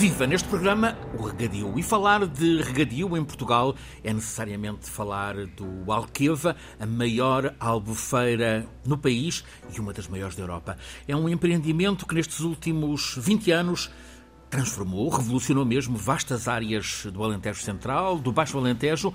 Viva 0.00 0.26
neste 0.26 0.48
programa 0.48 0.96
o 1.18 1.24
regadio. 1.24 1.78
E 1.78 1.82
falar 1.82 2.26
de 2.26 2.62
regadio 2.62 3.14
em 3.18 3.22
Portugal 3.22 3.76
é 4.02 4.10
necessariamente 4.10 4.88
falar 4.88 5.34
do 5.48 5.92
Alqueva, 5.92 6.56
a 6.78 6.86
maior 6.86 7.54
albufeira 7.60 8.66
no 8.86 8.96
país 8.96 9.44
e 9.76 9.78
uma 9.78 9.92
das 9.92 10.08
maiores 10.08 10.34
da 10.34 10.42
Europa. 10.42 10.78
É 11.06 11.14
um 11.14 11.28
empreendimento 11.28 12.06
que 12.06 12.14
nestes 12.14 12.40
últimos 12.40 13.14
20 13.18 13.50
anos 13.50 13.90
transformou, 14.48 15.10
revolucionou 15.10 15.66
mesmo 15.66 15.98
vastas 15.98 16.48
áreas 16.48 17.06
do 17.12 17.22
Alentejo 17.22 17.60
Central, 17.60 18.18
do 18.18 18.32
Baixo 18.32 18.56
Alentejo. 18.56 19.12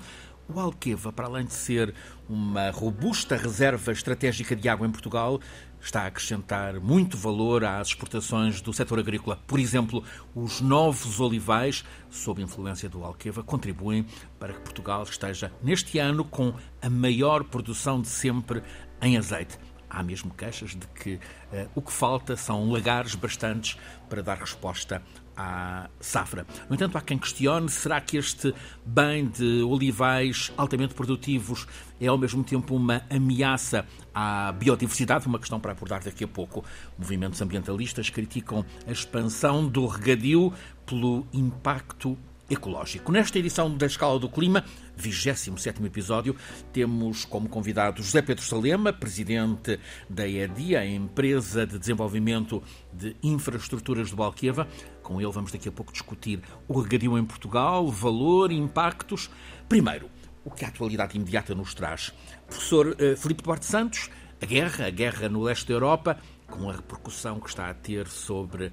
O 0.48 0.60
Alqueva, 0.60 1.12
para 1.12 1.26
além 1.26 1.44
de 1.44 1.52
ser 1.52 1.92
uma 2.28 2.70
robusta 2.70 3.36
reserva 3.36 3.90
estratégica 3.90 4.54
de 4.54 4.68
água 4.68 4.86
em 4.86 4.90
Portugal, 4.92 5.40
está 5.80 6.02
a 6.02 6.06
acrescentar 6.06 6.78
muito 6.78 7.16
valor 7.16 7.64
às 7.64 7.88
exportações 7.88 8.60
do 8.60 8.72
setor 8.72 9.00
agrícola. 9.00 9.40
Por 9.44 9.58
exemplo, 9.58 10.04
os 10.36 10.60
novos 10.60 11.18
olivais, 11.18 11.84
sob 12.08 12.40
influência 12.40 12.88
do 12.88 13.02
Alqueva, 13.02 13.42
contribuem 13.42 14.06
para 14.38 14.52
que 14.52 14.60
Portugal 14.60 15.02
esteja 15.02 15.52
neste 15.60 15.98
ano 15.98 16.24
com 16.24 16.54
a 16.80 16.88
maior 16.88 17.42
produção 17.42 18.00
de 18.00 18.08
sempre 18.08 18.62
em 19.02 19.16
azeite. 19.16 19.58
Há 19.90 20.02
mesmo 20.02 20.32
queixas 20.32 20.70
de 20.70 20.86
que 20.88 21.14
uh, 21.14 21.70
o 21.74 21.82
que 21.82 21.92
falta 21.92 22.36
são 22.36 22.70
lagares 22.70 23.14
bastantes 23.14 23.76
para 24.08 24.22
dar 24.22 24.38
resposta 24.38 25.02
à 25.36 25.88
safra. 26.00 26.46
No 26.68 26.74
entanto, 26.74 26.96
há 26.96 27.00
quem 27.00 27.18
questione: 27.18 27.68
será 27.68 28.00
que 28.00 28.16
este 28.16 28.54
bem 28.84 29.26
de 29.26 29.62
olivais 29.62 30.52
altamente 30.56 30.94
produtivos 30.94 31.66
é 32.00 32.06
ao 32.06 32.16
mesmo 32.16 32.42
tempo 32.42 32.74
uma 32.74 33.02
ameaça 33.10 33.86
à 34.14 34.52
biodiversidade? 34.52 35.26
Uma 35.26 35.38
questão 35.38 35.60
para 35.60 35.72
abordar 35.72 36.02
daqui 36.02 36.24
a 36.24 36.28
pouco. 36.28 36.64
Movimentos 36.98 37.40
ambientalistas 37.42 38.10
criticam 38.10 38.64
a 38.86 38.92
expansão 38.92 39.68
do 39.68 39.86
regadio 39.86 40.52
pelo 40.86 41.26
impacto 41.32 42.16
ecológico. 42.48 43.10
Nesta 43.10 43.38
edição 43.38 43.74
da 43.76 43.86
Escala 43.86 44.18
do 44.18 44.28
Clima, 44.28 44.64
27 44.96 45.50
episódio, 45.84 46.36
temos 46.72 47.24
como 47.24 47.48
convidado 47.48 48.02
José 48.02 48.22
Pedro 48.22 48.44
Salema, 48.44 48.92
presidente 48.92 49.78
da 50.08 50.28
EDIA, 50.28 50.80
a 50.80 50.86
empresa 50.86 51.66
de 51.66 51.78
desenvolvimento 51.78 52.62
de 52.92 53.16
infraestruturas 53.22 54.10
do 54.10 54.16
Balqueva. 54.16 54.68
Com 55.02 55.20
ele 55.20 55.32
vamos 55.32 55.52
daqui 55.52 55.68
a 55.68 55.72
pouco 55.72 55.92
discutir 55.92 56.40
o 56.68 56.80
regadio 56.80 57.18
em 57.18 57.24
Portugal, 57.24 57.88
valor, 57.88 58.52
impactos. 58.52 59.28
Primeiro, 59.68 60.08
o 60.44 60.50
que 60.50 60.64
a 60.64 60.68
atualidade 60.68 61.16
imediata 61.16 61.54
nos 61.54 61.74
traz. 61.74 62.14
Professor 62.46 62.88
uh, 62.88 63.16
Filipe 63.16 63.42
Duarte 63.42 63.66
Santos, 63.66 64.08
a 64.40 64.46
guerra, 64.46 64.86
a 64.86 64.90
guerra 64.90 65.28
no 65.28 65.42
leste 65.42 65.66
da 65.66 65.74
Europa, 65.74 66.18
com 66.46 66.70
a 66.70 66.74
repercussão 66.74 67.40
que 67.40 67.48
está 67.48 67.68
a 67.68 67.74
ter 67.74 68.06
sobre 68.06 68.70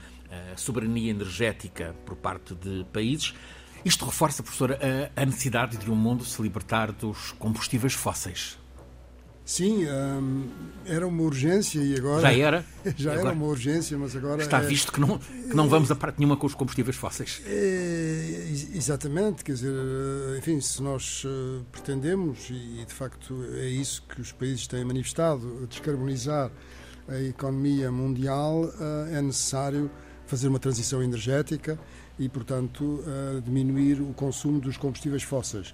a 0.54 0.58
soberania 0.58 1.12
energética 1.12 1.96
por 2.06 2.16
parte 2.16 2.54
de 2.56 2.86
países. 2.92 3.34
Isto 3.86 4.06
reforça, 4.06 4.42
professora, 4.42 4.80
a, 5.16 5.26
necessidade 5.26 5.78
de 5.78 5.92
um 5.92 5.96
mundo 5.96 6.24
se 6.24 6.42
libertar 6.42 6.92
dos 6.92 7.32
combustíveis 7.34 7.94
fósseis. 7.94 8.58
Sim, 9.46 9.86
hum, 9.86 10.48
era 10.86 11.06
uma 11.06 11.22
urgência 11.22 11.80
e 11.82 11.98
agora. 11.98 12.22
Já 12.22 12.34
era? 12.34 12.66
Já 12.96 13.12
agora, 13.12 13.28
era 13.28 13.38
uma 13.38 13.46
urgência, 13.46 13.98
mas 13.98 14.16
agora. 14.16 14.42
Está 14.42 14.60
é, 14.60 14.66
visto 14.66 14.90
que 14.90 15.02
não, 15.02 15.18
que 15.18 15.54
não 15.54 15.68
vamos 15.68 15.92
a 15.92 15.96
parte 15.96 16.18
nenhuma 16.18 16.38
com 16.38 16.48
os 16.48 16.56
combustíveis 16.56 16.96
fósseis. 16.96 17.42
É, 17.46 18.48
exatamente, 18.74 19.44
quer 19.44 19.52
dizer, 19.52 19.74
enfim, 20.38 20.62
se 20.62 20.82
nós 20.82 21.26
pretendemos, 21.74 22.50
e 22.50 22.86
de 22.88 22.94
facto 22.94 23.44
é 23.56 23.68
isso 23.68 24.04
que 24.04 24.22
os 24.22 24.32
países 24.32 24.66
têm 24.66 24.86
manifestado, 24.86 25.68
descarbonizar 25.68 26.50
a 27.10 27.20
economia 27.20 27.92
mundial, 27.92 28.72
é 29.12 29.22
necessário 29.22 29.92
fazer 30.26 30.48
uma 30.48 30.60
transição 30.60 31.04
energética 31.04 31.78
e, 32.20 32.30
portanto, 32.30 32.84
uh, 32.84 33.42
diminuir 33.42 34.02
o 34.02 34.14
consumo 34.14 34.60
dos 34.60 34.78
combustíveis 34.78 35.24
fósseis. 35.24 35.74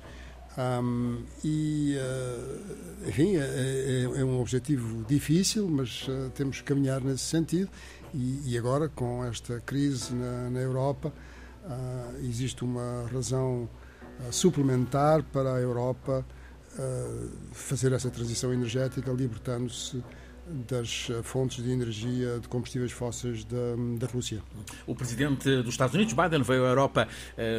Um, 0.57 1.23
e, 1.44 1.95
uh, 1.95 3.07
enfim, 3.07 3.38
é, 3.38 3.39
é, 3.39 4.03
é, 4.03 4.25
um 4.25 4.41
objetivo 4.41 5.05
difícil, 5.07 5.69
mas 5.69 6.07
uh, 6.07 6.29
temos 6.35 6.57
que 6.57 6.63
caminhar 6.63 7.01
nesse 7.01 7.23
sentido. 7.23 7.69
E, 8.13 8.41
e 8.45 8.57
agora, 8.57 8.89
com 8.89 9.23
esta 9.23 9.61
crise 9.61 10.13
na, 10.13 10.49
na 10.49 10.59
Europa, 10.59 11.13
uh, 11.63 12.25
existe 12.25 12.63
uma 12.63 13.07
razão 13.11 13.69
suplementar 14.31 15.23
para 15.23 15.55
a 15.55 15.59
Europa 15.61 16.25
fazer 17.53 17.94
essa 17.94 18.09
transição 18.09 18.53
energética, 18.53 19.09
libertando-se 19.13 20.03
das 20.49 21.07
eh, 21.09 21.21
fontes 21.21 21.63
de 21.63 21.71
energia 21.71 22.39
de 22.39 22.47
combustíveis 22.47 22.91
fósseis 22.91 23.43
da, 23.43 23.57
da 23.97 24.07
Rússia. 24.07 24.41
O 24.87 24.95
presidente 24.95 25.61
dos 25.61 25.73
Estados 25.73 25.93
Unidos, 25.93 26.13
Biden, 26.13 26.41
veio 26.41 26.65
à 26.65 26.69
Europa 26.69 27.07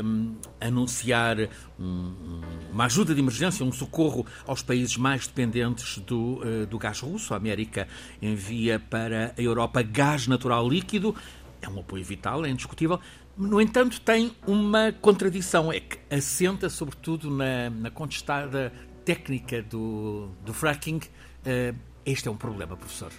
um, 0.05 0.37
anunciar 0.61 1.37
um, 1.79 2.41
uma 2.73 2.87
ajuda 2.87 3.15
de 3.15 3.21
emergência, 3.21 3.65
um 3.65 3.73
socorro 3.73 4.27
aos 4.47 4.63
países 4.63 4.97
mais 4.97 5.27
dependentes 5.27 5.99
do, 5.99 6.41
uh, 6.41 6.67
do 6.67 6.79
gás 6.79 7.01
russo. 7.01 7.33
A 7.33 7.37
América 7.37 7.87
envia 8.21 8.81
para 8.81 9.35
a 9.39 9.41
Europa 9.41 9.83
gás 9.83 10.27
natural 10.27 10.69
líquido. 10.69 11.15
É 11.63 11.69
um 11.69 11.79
apoio 11.79 12.05
vital, 12.05 12.45
é 12.45 12.51
indiscutível. 12.51 12.99
No 13.37 13.61
entanto, 13.61 14.01
tem 14.01 14.33
uma 14.47 14.93
contradição, 14.93 15.73
é 15.73 15.81
que 15.81 15.99
assenta 16.11 16.69
sobretudo 16.69 17.31
na, 17.31 17.71
na 17.71 17.91
contestada 17.91 18.73
técnica 19.05 19.63
do, 19.63 20.29
do 20.45 20.53
fracking. 20.53 21.01
Uh, 21.47 21.90
este 22.11 22.29
é 22.29 22.31
um 22.31 22.37
problema, 22.37 22.77
professor. 22.77 23.11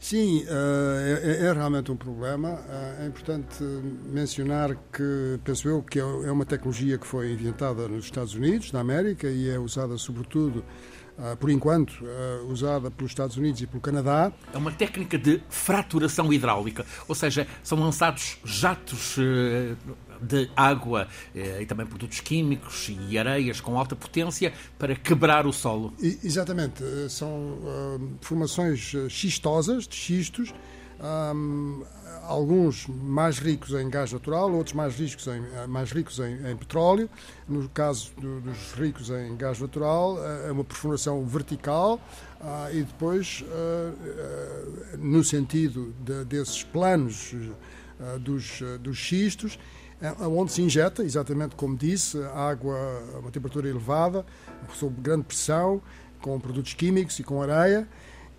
Sim, 0.00 0.46
eh, 0.48 1.40
é, 1.42 1.46
é, 1.46 1.52
realmente 1.52 1.92
um 1.92 1.96
problema. 1.96 2.58
Eh, 2.66 3.04
é 3.04 3.06
importante 3.06 3.62
mencionar 3.62 4.74
que, 4.90 5.38
penso 5.44 5.68
eu, 5.68 5.82
que 5.82 6.00
é, 6.00 6.02
é 6.02 6.32
uma 6.32 6.46
tecnologia 6.46 6.96
que 6.96 7.06
foi 7.06 7.32
inventada 7.32 7.86
nos 7.86 8.06
Estados 8.06 8.34
Unidos, 8.34 8.72
na 8.72 8.80
América, 8.80 9.28
e 9.28 9.50
é 9.50 9.58
usada 9.58 9.98
sobretudo, 9.98 10.64
eh, 11.18 11.36
por 11.36 11.50
enquanto, 11.50 12.02
usada 12.48 12.90
pelos 12.90 13.12
Estados 13.12 13.36
Unidos 13.36 13.60
e 13.60 13.66
pelo 13.66 13.82
Canadá. 13.82 14.32
É 14.54 14.56
uma 14.56 14.72
técnica 14.72 15.18
de 15.18 15.42
fraturação 15.50 16.32
hidráulica, 16.32 16.86
ou 17.06 17.14
seja, 17.14 17.46
são 17.62 17.78
lançados 17.78 18.38
jatos 18.42 19.18
de 20.20 20.50
água 20.56 21.08
eh, 21.34 21.62
e 21.62 21.66
também 21.66 21.86
produtos 21.86 22.20
químicos 22.20 22.90
e 23.08 23.18
areias 23.18 23.60
com 23.60 23.78
alta 23.78 23.96
potência 23.96 24.52
para 24.78 24.94
quebrar 24.94 25.46
o 25.46 25.52
solo. 25.52 25.92
Exatamente. 26.00 26.82
Eh, 26.82 27.08
são 27.08 27.28
uh, 27.28 28.18
formações 28.20 28.94
xistosas, 29.08 29.86
de 29.86 29.96
xistos, 29.96 30.52
alguns 32.24 32.86
mais 32.86 33.38
ricos 33.38 33.72
em 33.72 33.88
gás 33.88 34.12
natural, 34.12 34.52
outros 34.52 34.74
mais 34.74 34.94
ricos 34.94 35.26
em, 35.26 35.66
mais 35.66 35.90
ricos 35.90 36.18
em, 36.18 36.50
em 36.50 36.56
petróleo. 36.56 37.08
No 37.48 37.66
caso 37.70 38.12
do, 38.18 38.40
dos 38.42 38.72
ricos 38.74 39.08
em 39.08 39.34
gás 39.34 39.58
natural, 39.58 40.18
é 40.46 40.52
uma 40.52 40.62
perfuração 40.62 41.24
vertical 41.24 41.98
uh, 42.40 42.70
e 42.70 42.82
depois, 42.82 43.42
no 44.98 45.24
sentido 45.24 45.94
de, 46.04 46.24
desses 46.26 46.62
planos 46.62 47.34
dos, 48.20 48.62
dos 48.80 48.98
xistos, 48.98 49.58
onde 50.20 50.52
se 50.52 50.62
injeta, 50.62 51.02
exatamente 51.02 51.54
como 51.56 51.76
disse, 51.76 52.18
água 52.34 52.76
a 53.14 53.18
uma 53.18 53.30
temperatura 53.30 53.68
elevada, 53.68 54.24
sob 54.74 55.00
grande 55.00 55.24
pressão, 55.24 55.82
com 56.20 56.38
produtos 56.38 56.74
químicos 56.74 57.18
e 57.18 57.22
com 57.22 57.42
areia. 57.42 57.88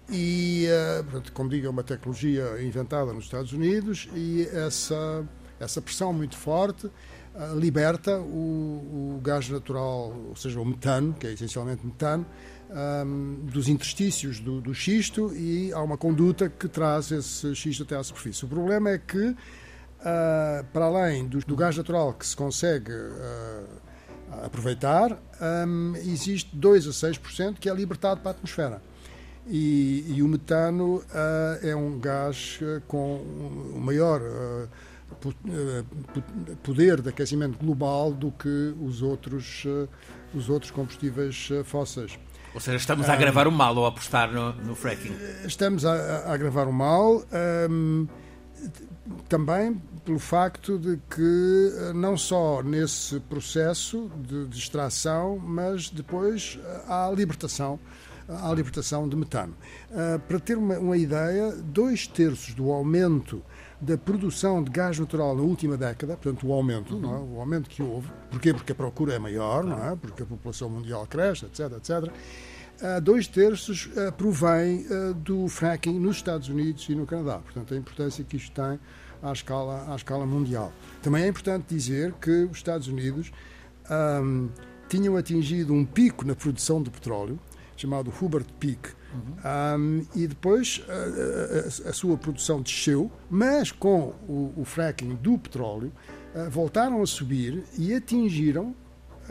E, 0.10 0.66
eh, 0.68 1.04
portanto, 1.04 1.32
como 1.32 1.50
digo, 1.50 1.68
é 1.68 1.70
uma 1.70 1.84
tecnologia 1.84 2.62
inventada 2.62 3.14
nos 3.14 3.26
Estados 3.26 3.54
Unidos 3.54 4.10
e 4.14 4.46
essa, 4.52 5.26
essa 5.60 5.82
pressão 5.82 6.12
muito 6.12 6.36
forte 6.36 6.90
eh, 7.34 7.54
liberta 7.56 8.20
o, 8.20 9.16
o, 9.18 9.22
gás 9.24 9.48
natural, 9.48 10.14
ou 10.28 10.36
seja, 10.36 10.60
o 10.60 10.66
metano, 10.66 11.14
que 11.14 11.28
é 11.28 11.34
essencialmente 11.34 11.86
metano, 11.86 12.26
um, 12.70 12.76
ehm, 12.76 13.46
dos 13.46 13.70
interstícios 13.70 14.42
do, 14.42 14.60
do, 14.60 14.74
xisto 14.74 15.34
e 15.34 15.72
há 15.72 15.82
uma 15.82 15.98
conduta 15.98 16.50
que 16.50 16.68
traz 16.68 17.12
esse 17.12 17.56
xisto 17.56 17.84
até 17.84 17.96
à 17.96 18.04
superfície. 18.04 18.44
O 18.44 18.50
problema 18.50 18.90
é 18.90 18.98
que 18.98 19.34
uh, 20.02 20.64
para 20.74 20.86
além 20.86 21.28
do, 21.28 21.40
do, 21.40 21.56
gás 21.56 21.78
natural 21.78 22.14
que 22.14 22.26
se 22.26 22.36
consegue 22.36 22.92
uh, 22.92 23.66
aproveitar, 24.44 25.18
um, 25.68 25.96
existe 25.96 26.56
2 26.56 26.88
a 26.88 26.92
6% 26.92 27.56
que 27.60 27.70
é 27.70 27.74
libertado 27.74 28.22
para 28.22 28.32
a 28.32 28.34
atmosfera. 28.34 28.82
E, 29.48 30.06
e 30.08 30.22
o 30.22 30.28
metano 30.28 30.98
uh, 30.98 31.68
é 31.68 31.76
um 31.76 32.00
gás 32.00 32.60
com 32.88 33.18
um 33.18 33.80
maior 33.80 34.22
poder 36.64 37.02
de 37.02 37.10
aquecimento 37.10 37.58
global 37.58 38.14
do 38.14 38.32
que 38.32 38.74
os 38.80 39.02
outros, 39.02 39.66
os 40.34 40.50
outros 40.50 40.72
combustíveis 40.72 41.50
fósseis. 41.66 42.18
Ou 42.54 42.62
seja, 42.62 42.78
estamos 42.78 43.10
a 43.10 43.14
agravar 43.14 43.48
o 43.48 43.52
mal 43.52 43.78
ao 43.78 43.88
apostar 43.88 44.32
no, 44.32 44.54
no 44.54 44.76
fracking? 44.76 45.14
Estamos 45.46 45.84
a, 45.86 45.94
a 45.94 46.34
agravar 46.34 46.68
o 46.68 46.74
mal. 46.74 47.24
Um, 47.70 48.08
também 49.28 49.82
pelo 50.06 50.20
facto 50.20 50.78
de 50.78 51.00
que 51.10 51.74
eh, 51.78 51.94
não 51.94 52.18
só 52.18 52.62
nesse 52.64 53.20
processo 53.22 54.12
de, 54.18 54.48
de 54.48 54.58
extração, 54.58 55.38
mas 55.38 55.90
depois 55.90 56.60
eh, 56.64 56.82
há 56.88 57.08
a 57.08 57.12
libertação, 57.12 57.80
há 58.28 58.50
a 58.50 58.54
libertação 58.54 59.08
de 59.08 59.16
metano. 59.16 59.56
Uh, 59.92 60.20
para 60.20 60.40
ter 60.40 60.58
uma, 60.58 60.78
uma, 60.80 60.98
ideia, 60.98 61.52
dois 61.52 62.08
terços 62.08 62.54
do 62.54 62.72
aumento 62.72 63.44
da 63.80 63.98
produção 63.98 64.64
de 64.64 64.72
gás 64.72 64.98
natural 64.98 65.36
na 65.36 65.42
última 65.42 65.78
década, 65.78 66.16
portanto, 66.16 66.48
o 66.48 66.54
aumento, 66.54 66.98
não 66.98 67.14
é? 67.14 67.20
o 67.20 67.40
aumento 67.40 67.70
que 67.70 67.82
houve. 67.82 68.08
Porquê? 68.30 68.54
Porque 68.54 68.72
a 68.72 68.76
procura 68.76 69.14
é 69.14 69.20
maior, 69.20 69.64
não 69.64 69.92
é? 69.92 69.96
porque 69.96 70.24
a 70.24 70.26
população 70.26 70.70
mundial 70.70 71.06
cresce, 71.08 71.46
etc, 71.46 71.74
etc. 71.78 72.12
Uh, 72.82 73.00
dois 73.00 73.28
terços 73.28 73.86
uh, 73.86 74.12
provém 74.14 74.88
uh, 74.88 75.14
do 75.14 75.48
fracking 75.48 76.00
nos 76.00 76.16
Estados 76.16 76.50
Unidos 76.50 76.90
e 76.90 76.96
no 76.96 77.06
Canadá. 77.06 77.38
Portanto, 77.38 77.76
a 77.76 77.78
importância 77.78 78.24
que 78.24 78.38
isto 78.38 78.52
tem 78.52 78.80
à 79.22 79.32
escala, 79.32 79.86
à 79.92 79.96
escala 79.96 80.26
mundial. 80.26 80.74
Também 81.02 81.24
é 81.24 81.28
importante 81.28 81.66
dizer 81.68 82.12
que 82.14 82.46
os 82.46 82.58
Estados 82.58 82.88
Unidos 82.88 83.32
um, 84.24 84.50
tinham 84.90 85.16
atingido 85.16 85.74
um 85.74 85.86
pico 85.86 86.26
na 86.26 86.34
produção 86.34 86.82
de 86.82 86.90
petróleo, 86.90 87.40
chamado 87.78 88.12
Hubert 88.20 88.48
Peak, 88.60 88.90
uhum. 89.14 89.80
um, 89.80 90.06
e 90.16 90.26
depois 90.26 90.84
a, 90.90 91.86
a, 91.86 91.90
a, 91.90 91.94
sua 91.94 92.18
produção 92.18 92.62
desceu, 92.62 93.12
mas 93.30 93.72
com 93.72 94.14
o, 94.28 94.54
o 94.58 94.66
fracking 94.66 95.16
do 95.16 95.38
petróleo 95.38 95.92
uh, 96.34 96.50
voltaram 96.50 97.02
a 97.02 97.06
subir 97.06 97.64
e 97.78 97.94
atingiram 97.94 98.76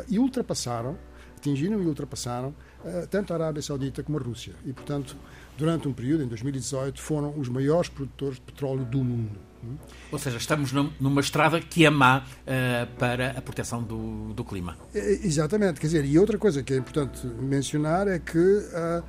e 0.09 0.19
ultrapassaram, 0.19 0.97
atingiram 1.37 1.83
e 1.83 1.87
ultrapassaram 1.87 2.55
tanto 3.11 3.33
a 3.33 3.37
Arábia 3.37 3.63
Saudita 3.63 4.03
como 4.03 4.19
a 4.19 4.21
Rússia. 4.21 4.55
E, 4.65 4.73
portanto, 4.73 5.17
durante 5.57 5.87
um 5.89 5.93
período, 5.93 6.25
em 6.25 6.27
2018, 6.27 7.01
foram 7.01 7.39
os 7.39 7.49
maiores 7.49 7.89
produtores 7.89 8.37
de 8.37 8.43
petróleo 8.43 8.85
do 8.85 9.05
mundo. 9.05 9.39
Ou 10.11 10.19
seja, 10.19 10.39
estamos 10.39 10.73
numa 10.73 11.21
estrada 11.21 11.61
que 11.61 11.85
é 11.85 11.91
má 11.91 12.21
uh, 12.25 12.97
para 12.97 13.33
a 13.33 13.43
proteção 13.43 13.83
do, 13.83 14.33
do, 14.33 14.45
clima. 14.45 14.77
Exatamente. 14.95 15.81
Quer 15.81 15.87
dizer, 15.87 16.05
e 16.05 16.19
outra 16.19 16.39
coisa 16.39 16.63
que 16.63 16.73
é 16.73 16.77
importante 16.77 17.27
mencionar 17.27 18.09
é 18.09 18.19
que 18.19 18.39
uh, 18.39 19.05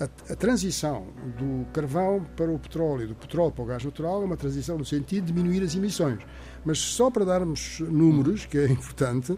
a, 0.00 0.32
a, 0.32 0.36
transição 0.36 1.06
do 1.38 1.66
carvão 1.72 2.24
para 2.34 2.50
o 2.50 2.58
petróleo, 2.58 3.08
do 3.08 3.14
petróleo 3.14 3.52
para 3.52 3.62
o 3.62 3.66
gás 3.66 3.84
natural, 3.84 4.22
é 4.22 4.24
uma 4.24 4.36
transição 4.36 4.78
no 4.78 4.84
sentido 4.84 5.26
de 5.26 5.32
diminuir 5.32 5.62
as 5.62 5.74
emissões. 5.74 6.20
Mas 6.64 6.78
só 6.78 7.10
para 7.10 7.24
darmos 7.24 7.80
números, 7.80 8.46
que 8.46 8.56
é 8.58 8.66
importante, 8.72 9.36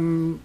um, 0.00 0.38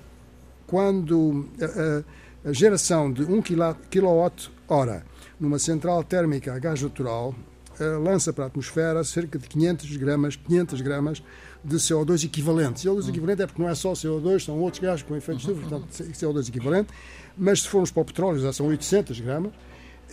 quando 0.68 1.50
a, 1.62 1.66
a, 1.66 2.04
geração 2.46 3.12
de 3.12 3.24
1 3.24 3.42
kWh 3.42 5.04
numa 5.40 5.60
central 5.60 6.04
térmica 6.04 6.54
a 6.54 6.60
gás 6.60 6.82
natural 6.82 7.36
uh, 7.80 8.00
lança 8.00 8.32
para 8.34 8.46
a 8.46 8.48
atmosfera 8.48 9.04
cerca 9.04 9.38
de 9.38 9.48
500 9.48 9.98
gramas, 9.98 10.36
500 10.36 10.82
gramas 10.82 11.24
de 11.64 11.76
CO2 11.76 12.26
equivalente. 12.26 12.88
CO2 12.88 13.10
equivalente 13.10 13.42
é 13.44 13.48
porque 13.48 13.62
não 13.62 13.70
é 13.70 13.76
só 13.76 13.94
CO2, 13.94 14.46
são 14.46 14.60
outros 14.60 14.82
gases 14.82 15.04
com 15.04 15.16
efeito 15.16 15.40
de 15.40 15.52
estufa, 15.52 15.68
portanto, 15.68 16.12
CO2 16.14 16.50
equivalente. 16.50 16.90
Mas 17.38 17.62
se 17.62 17.68
formos 17.68 17.92
para 17.92 18.02
o 18.02 18.06
petróleo 18.06 18.40
já 18.40 18.52
são 18.52 18.68
800 18.68 19.20
gramas. 19.20 19.52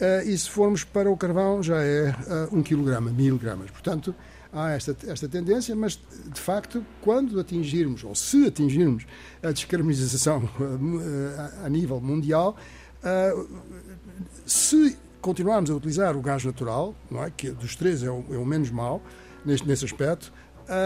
Uh, 0.01 0.29
e 0.29 0.39
se 0.39 0.49
formos 0.49 0.85
para 0.85 1.11
o 1.11 1.17
carvão 1.17 1.61
já 1.61 1.83
é 1.83 2.11
uh, 2.53 2.57
1 2.57 2.63
kg, 2.63 3.01
1000 3.01 3.39
gramas. 3.39 3.71
Portanto, 3.71 4.15
há 4.53 4.71
esta, 4.71 4.97
esta 5.07 5.29
tendência, 5.29 5.75
mas 5.77 6.01
de 6.33 6.41
facto, 6.41 6.85
quando 7.01 7.39
atingirmos, 7.39 8.05
ou 8.05 8.15
se 8.15 8.47
atingirmos, 8.47 9.07
a 9.43 9.51
descarbonização 9.51 10.45
uh, 10.61 11.65
a 11.65 11.69
nível 11.69 12.01
mundial, 12.01 12.57
uh, 13.03 13.49
se 14.47 14.97
continuarmos 15.21 15.71
a 15.71 15.75
utilizar 15.75 16.17
o 16.17 16.21
gás 16.21 16.45
natural, 16.45 16.95
não 17.11 17.25
é? 17.25 17.31
que 17.31 17.51
dos 17.51 17.77
três 17.77 18.03
é 18.03 18.11
o, 18.11 18.25
é 18.31 18.39
o 18.39 18.45
menos 18.45 18.71
mau 18.71 19.03
neste, 19.45 19.67
nesse 19.67 19.85
aspecto, 19.85 20.33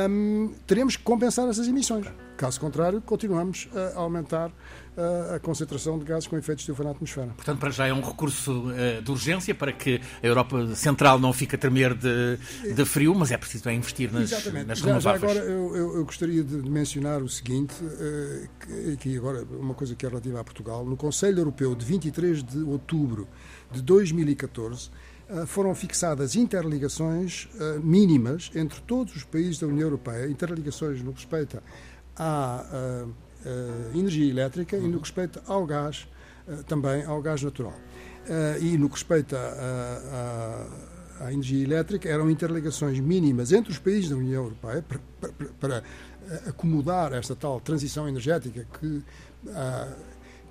um, 0.08 0.52
teremos 0.66 0.96
que 0.96 1.02
compensar 1.02 1.48
essas 1.48 1.66
emissões. 1.66 2.06
Caso 2.36 2.60
contrário, 2.60 3.00
continuamos 3.00 3.68
a 3.74 3.98
aumentar 3.98 4.50
a 5.34 5.38
concentração 5.38 5.98
de 5.98 6.04
gases 6.04 6.26
com 6.26 6.36
efeito 6.36 6.60
estufa 6.60 6.84
na 6.84 6.90
atmosfera. 6.90 7.28
Portanto, 7.28 7.58
para 7.58 7.70
já 7.70 7.86
é 7.86 7.94
um 7.94 8.02
recurso 8.02 8.52
uh, 8.52 9.02
de 9.02 9.10
urgência 9.10 9.54
para 9.54 9.72
que 9.72 10.00
a 10.22 10.26
Europa 10.26 10.74
Central 10.74 11.18
não 11.18 11.32
fique 11.32 11.54
a 11.54 11.58
tremer 11.58 11.94
de, 11.94 12.38
de 12.74 12.84
frio, 12.84 13.14
mas 13.14 13.30
é 13.30 13.38
preciso 13.38 13.68
é 13.68 13.74
investir 13.74 14.12
nas, 14.12 14.30
Exatamente. 14.30 14.66
nas 14.66 14.80
renováveis. 14.80 15.20
Já, 15.22 15.28
já 15.28 15.40
agora, 15.40 15.52
eu, 15.52 15.76
eu, 15.76 15.96
eu, 15.96 16.04
gostaria 16.04 16.44
de 16.44 16.56
mencionar 16.68 17.22
o 17.22 17.28
seguinte, 17.28 17.74
que, 18.60 18.96
que 18.98 19.16
agora 19.16 19.44
uma 19.50 19.74
coisa 19.74 19.94
que 19.94 20.04
é 20.04 20.08
relativa 20.08 20.40
a 20.40 20.44
Portugal. 20.44 20.84
No 20.84 20.96
Conselho 20.96 21.38
Europeu 21.38 21.74
de 21.74 21.84
23 21.84 22.42
de 22.42 22.58
outubro 22.58 23.26
de 23.70 23.80
2014, 23.80 24.90
eh, 25.32 25.46
foram 25.46 25.74
fixadas 25.74 26.36
interligações 26.36 27.48
eh, 27.58 27.78
mínimas 27.82 28.50
entre 28.54 28.80
todos 28.82 29.16
os 29.16 29.24
países 29.24 29.58
da 29.58 29.66
União 29.66 29.86
Europeia, 29.86 30.28
interligações 30.28 31.02
no 31.02 31.12
que 31.12 31.20
respeita 31.20 31.62
à 32.16 32.66
eh, 32.70 33.06
energia 33.94 34.30
elétrica 34.30 34.76
e 34.76 34.82
no 34.82 34.98
que 34.98 35.04
respeita 35.04 35.42
ao 35.46 35.66
gás, 35.66 36.06
também 36.66 37.04
ao 37.04 37.20
gás 37.20 37.42
natural. 37.42 37.74
E 38.60 38.76
no 38.78 38.88
que 38.88 38.94
respeita 38.94 39.38
à 41.20 41.32
energia 41.32 41.62
elétrica, 41.62 42.08
eram 42.08 42.30
interligações 42.30 42.98
mínimas 43.00 43.52
entre 43.52 43.70
os 43.70 43.78
países 43.78 44.10
da 44.10 44.16
União 44.16 44.44
Europeia 44.44 44.82
para, 44.82 45.00
para, 45.20 45.48
para 45.60 45.82
acomodar 46.46 47.12
esta 47.12 47.34
tal 47.34 47.60
transição 47.60 48.08
energética 48.08 48.66
que, 48.78 49.02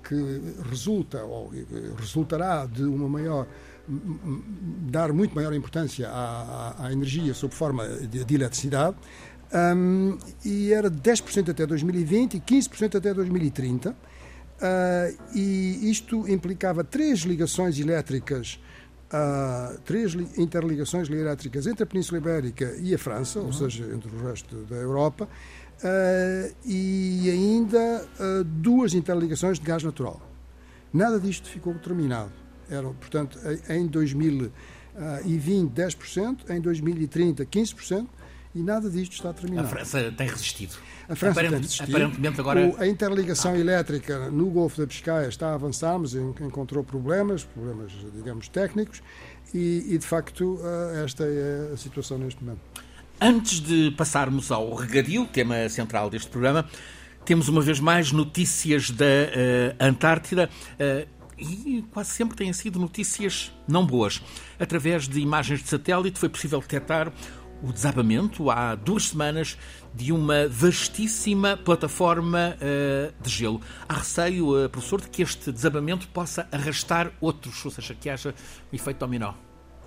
que 0.02 0.54
resulta 0.68 1.22
ou 1.22 1.50
resultará 1.96 2.66
de 2.66 2.84
uma 2.84 3.08
maior 3.08 3.46
dar 3.88 5.12
muito 5.12 5.34
maior 5.34 5.52
importância 5.52 6.08
à, 6.08 6.86
à 6.86 6.92
energia 6.92 7.34
sob 7.34 7.52
forma 7.52 7.86
de, 7.88 8.24
de 8.24 8.34
eletricidade, 8.34 8.96
um, 9.52 10.18
e 10.44 10.72
era 10.72 10.88
de 10.88 10.98
10% 10.98 11.50
até 11.50 11.66
2020 11.66 12.34
e 12.34 12.40
15% 12.40 12.96
até 12.96 13.12
2030. 13.12 13.90
Uh, 13.90 13.94
e 15.34 15.90
isto 15.90 16.28
implicava 16.28 16.84
três 16.84 17.20
ligações 17.20 17.78
elétricas, 17.80 18.60
uh, 19.12 19.78
três 19.80 20.12
li 20.12 20.28
interligações 20.38 21.10
elétricas 21.10 21.66
entre 21.66 21.82
a 21.82 21.86
Península 21.86 22.18
Ibérica 22.18 22.76
e 22.80 22.94
a 22.94 22.98
França, 22.98 23.40
uhum. 23.40 23.46
ou 23.46 23.52
seja, 23.52 23.84
entre 23.92 24.08
o 24.08 24.28
resto 24.28 24.54
da 24.70 24.76
Europa, 24.76 25.24
uh, 25.24 26.54
e 26.64 27.28
ainda 27.28 28.06
duas 28.46 28.94
interligações 28.94 29.58
de 29.58 29.66
gás 29.66 29.82
natural. 29.82 30.22
Nada 30.92 31.18
disto 31.18 31.48
ficou 31.48 31.74
terminado 31.74 32.42
eram, 32.70 32.94
portanto, 32.94 33.38
em 33.68 33.86
2020 33.86 34.52
10%, 35.70 36.50
em 36.50 36.60
2030 36.60 37.44
15%, 37.44 38.06
e 38.54 38.62
nada 38.62 38.90
disto 38.90 39.12
está 39.12 39.32
terminado. 39.32 39.66
A 39.66 39.70
França 39.70 40.12
tem 40.16 40.28
resistido. 40.28 40.74
A 41.08 41.16
França 41.16 41.32
Aparente, 41.32 41.52
tem 41.52 41.60
resistido. 41.62 41.96
Aparentemente 41.96 42.40
agora... 42.40 42.74
a 42.78 42.86
interligação 42.86 43.52
ah. 43.52 43.58
elétrica 43.58 44.30
no 44.30 44.50
Golfo 44.50 44.78
da 44.78 44.86
Biscaia 44.86 45.28
está 45.28 45.50
a 45.50 45.54
avançar, 45.54 45.98
mas 45.98 46.14
encontrou 46.14 46.84
problemas, 46.84 47.44
problemas, 47.44 47.92
digamos, 48.14 48.48
técnicos, 48.48 49.02
e, 49.54 49.86
e 49.88 49.98
de 49.98 50.06
facto 50.06 50.60
eh, 50.62 51.04
esta 51.04 51.24
é 51.24 51.72
a 51.74 51.76
situação 51.76 52.18
neste 52.18 52.42
momento. 52.42 52.60
Antes 53.20 53.60
de 53.60 53.90
passarmos 53.92 54.50
ao 54.50 54.74
regadio, 54.74 55.26
tema 55.26 55.68
central 55.68 56.10
deste 56.10 56.28
programa, 56.28 56.68
temos 57.24 57.48
uma 57.48 57.60
vez 57.60 57.78
mais 57.78 58.10
notícias 58.10 58.90
da 58.90 59.04
uh, 59.04 59.76
Antártida. 59.84 60.50
Uh, 60.74 61.22
e 61.38 61.84
quase 61.90 62.10
sempre 62.10 62.36
têm 62.36 62.52
sido 62.52 62.78
notícias 62.78 63.52
não 63.66 63.84
boas. 63.84 64.22
Através 64.60 65.08
de 65.08 65.20
imagens 65.20 65.60
de 65.60 65.68
satélite 65.68 66.18
foi 66.18 66.28
possível 66.28 66.60
detectar 66.60 67.12
o 67.62 67.72
desabamento 67.72 68.50
há 68.50 68.74
duas 68.74 69.08
semanas 69.08 69.56
de 69.94 70.12
uma 70.12 70.48
vastíssima 70.48 71.56
plataforma 71.56 72.56
uh, 72.56 73.22
de 73.22 73.30
gelo. 73.30 73.60
Há 73.88 73.94
receio, 73.94 74.64
uh, 74.64 74.68
professor, 74.68 75.00
de 75.00 75.08
que 75.08 75.22
este 75.22 75.52
desabamento 75.52 76.08
possa 76.08 76.48
arrastar 76.50 77.12
outros, 77.20 77.64
ou 77.64 77.70
seja, 77.70 77.94
que 77.94 78.10
haja 78.10 78.34
um 78.72 78.76
efeito 78.76 78.98
dominó. 78.98 79.34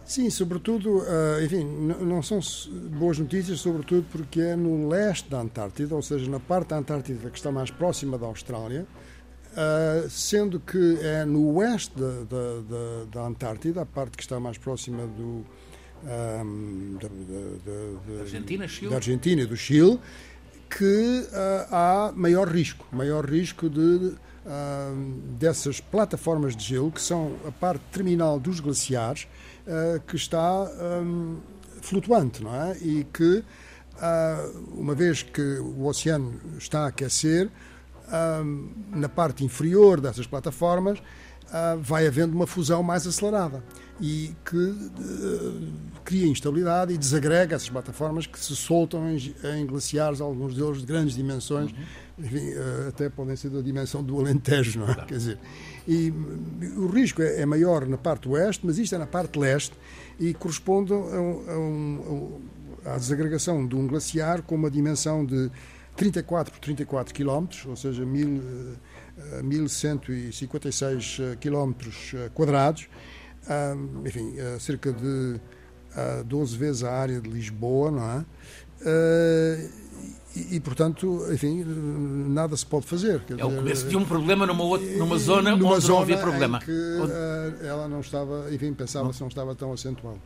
Sim, 0.05 0.29
sobretudo, 0.29 0.99
uh, 0.99 1.43
enfim, 1.43 1.63
não 1.65 2.21
são 2.21 2.39
boas 2.97 3.17
notícias, 3.17 3.59
sobretudo 3.59 4.05
porque 4.11 4.39
é 4.39 4.55
no 4.55 4.87
leste 4.87 5.29
da 5.29 5.41
Antártida, 5.41 5.95
ou 5.95 6.01
seja, 6.01 6.29
na 6.29 6.39
parte 6.39 6.69
da 6.69 6.77
Antártida 6.77 7.29
que 7.29 7.37
está 7.37 7.51
mais 7.51 7.71
próxima 7.71 8.17
da 8.17 8.27
Austrália, 8.27 8.87
Uh, 9.55 10.09
sendo 10.09 10.59
que 10.59 10.99
é 10.99 11.23
no 11.23 11.53
oeste 11.53 11.97
da, 11.97 12.11
da, 12.25 12.61
da, 12.67 13.05
da, 13.09 13.21
Antártida, 13.25 13.83
a 13.83 13.85
parte 13.85 14.17
que 14.17 14.23
está 14.23 14.37
mais 14.37 14.57
próxima 14.57 15.07
do, 15.07 15.45
um, 16.05 16.97
da, 16.99 18.21
Argentina, 18.21 18.67
Chile. 18.67 18.89
da 18.89 18.95
Argentina 18.97 19.41
e 19.41 19.45
do 19.45 19.57
Chile, 19.57 19.99
que 20.69 21.27
uh, 21.31 21.73
há 21.73 22.13
maior 22.15 22.47
risco, 22.47 22.85
maior 22.91 23.25
risco 23.25 23.69
de, 23.69 23.79
uh, 23.79 24.15
dessas 25.39 25.79
plataformas 25.79 26.55
de 26.55 26.63
gelo, 26.63 26.91
que 26.91 27.01
são 27.01 27.35
a 27.47 27.51
parte 27.51 27.81
terminal 27.91 28.39
dos 28.39 28.59
glaciares, 28.59 29.27
que 30.05 30.15
está 30.15 30.69
um, 31.01 31.39
flutuante, 31.81 32.43
não 32.43 32.53
é? 32.53 32.77
E 32.77 33.03
que, 33.11 33.43
uma 34.71 34.93
vez 34.93 35.23
que 35.23 35.41
o 35.41 35.87
oceano 35.87 36.39
está 36.59 36.81
a 36.81 36.87
aquecer, 36.89 37.49
na 38.91 39.09
parte 39.09 39.43
inferior 39.43 39.99
dessas 39.99 40.27
plataformas 40.27 41.01
uh, 41.47 41.79
vai 41.79 42.07
havendo 42.07 42.35
uma 42.35 42.47
fusão 42.47 42.81
mais 42.83 43.05
acelerada 43.05 43.63
e 43.99 44.33
que 44.43 44.57
uh, 44.57 45.67
cria 46.03 46.27
instabilidade 46.27 46.93
e 46.93 46.97
desagrega 46.97 47.55
essas 47.55 47.69
plataformas 47.69 48.27
que 48.27 48.39
se 48.39 48.55
soltam 48.55 49.09
em, 49.09 49.35
em 49.57 49.65
glaciares, 49.65 50.21
alguns 50.21 50.53
deles 50.53 50.79
de 50.79 50.85
grandes 50.85 51.15
dimensões, 51.15 51.71
uhum. 51.71 52.25
enfim, 52.25 52.49
uh, 52.51 52.89
até 52.89 53.09
podem 53.09 53.35
ser 53.35 53.49
da 53.49 53.61
dimensão 53.61 54.03
do 54.03 54.19
Alentejo, 54.19 54.79
não 54.79 54.89
é? 54.89 54.93
Claro. 54.93 55.07
Quer 55.07 55.17
dizer, 55.17 55.39
e 55.87 56.13
o 56.77 56.87
risco 56.87 57.21
é, 57.21 57.41
é, 57.41 57.45
maior 57.45 57.87
na 57.87 57.97
parte 57.97 58.27
oeste, 58.27 58.65
mas 58.65 58.77
isto 58.77 58.95
é 58.95 58.97
na 58.97 59.07
parte 59.07 59.39
leste 59.39 59.73
e 60.19 60.33
corresponde 60.33 60.93
a 60.93 60.95
um, 60.95 61.49
a 61.49 61.57
um, 61.57 62.41
a 62.85 62.97
desagregação 62.97 63.65
de 63.67 63.75
um 63.75 63.87
glaciar 63.87 64.41
com 64.41 64.55
uma 64.55 64.69
dimensão 64.69 65.25
de 65.25 65.49
34 65.95 66.53
por 66.53 66.59
34 66.59 67.13
quilómetros, 67.13 67.65
ou 67.65 67.75
seja, 67.75 68.05
1.156 69.43 71.37
quilómetros 71.37 72.13
quadrados, 72.33 72.87
enfim, 74.05 74.35
cerca 74.59 74.91
de 74.91 75.39
12 76.25 76.57
vezes 76.57 76.83
a 76.83 76.91
área 76.91 77.21
de 77.21 77.29
Lisboa, 77.29 77.91
não 77.91 78.03
é? 78.03 78.25
E, 80.35 80.57
e, 80.57 80.59
portanto, 80.59 81.25
enfim, 81.31 81.63
nada 82.27 82.57
se 82.57 82.65
pode 82.65 82.85
fazer. 82.85 83.21
Quer 83.21 83.39
é 83.39 83.45
o 83.45 83.55
começo 83.55 83.87
de 83.87 83.95
um 83.95 84.03
problema 84.03 84.45
numa, 84.45 84.65
outra, 84.65 84.85
numa 84.97 85.17
zona 85.17 85.55
numa 85.55 85.75
onde 85.75 85.85
zona 85.85 85.93
não 85.93 86.01
havia 86.01 86.17
problema. 86.17 86.59
que 86.59 86.71
onde... 86.71 87.65
ela 87.65 87.87
não 87.87 88.01
estava, 88.01 88.53
enfim, 88.53 88.73
pensava-se 88.73 89.21
não 89.21 89.29
estava 89.29 89.55
tão 89.55 89.71
acentuado. 89.71 90.19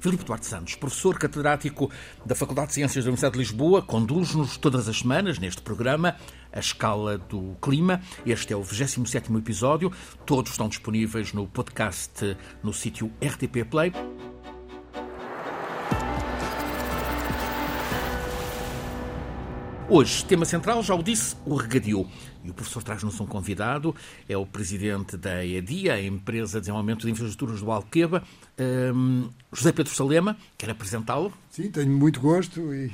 Filipe 0.00 0.24
Duarte 0.24 0.46
Santos, 0.46 0.74
professor 0.74 1.18
catedrático 1.18 1.90
da 2.24 2.34
Faculdade 2.34 2.68
de 2.68 2.74
Ciências 2.74 3.04
da 3.04 3.10
Universidade 3.10 3.34
de 3.34 3.38
Lisboa, 3.38 3.82
conduz-nos 3.82 4.56
todas 4.56 4.88
as 4.88 4.98
semanas 4.98 5.38
neste 5.38 5.60
programa 5.60 6.16
A 6.50 6.58
Escala 6.58 7.18
do 7.18 7.54
Clima. 7.60 8.00
Este 8.24 8.54
é 8.54 8.56
o 8.56 8.62
27º 8.62 9.38
episódio. 9.38 9.92
Todos 10.24 10.52
estão 10.52 10.68
disponíveis 10.68 11.34
no 11.34 11.46
podcast 11.46 12.36
no 12.62 12.72
sítio 12.72 13.12
RTP 13.22 13.68
Play. 13.70 13.92
Hoje, 19.92 20.24
tema 20.24 20.44
central, 20.44 20.84
já 20.84 20.94
o 20.94 21.02
disse, 21.02 21.34
o 21.44 21.56
regadio. 21.56 22.08
E 22.44 22.50
o 22.50 22.54
professor 22.54 22.80
traz-nos 22.80 23.20
um 23.20 23.26
convidado, 23.26 23.92
é 24.28 24.36
o 24.36 24.46
presidente 24.46 25.16
da 25.16 25.44
EDIA, 25.44 25.94
a 25.94 26.00
Empresa 26.00 26.58
de 26.58 26.60
Desenvolvimento 26.60 27.04
de 27.04 27.10
Infraestruturas 27.10 27.60
do 27.60 27.72
Alqueva, 27.72 28.22
um, 28.94 29.28
José 29.52 29.72
Pedro 29.72 29.92
Salema. 29.92 30.36
Quer 30.56 30.70
apresentá-lo? 30.70 31.32
Sim, 31.50 31.72
tenho 31.72 31.90
muito 31.90 32.20
gosto 32.20 32.72
e 32.72 32.92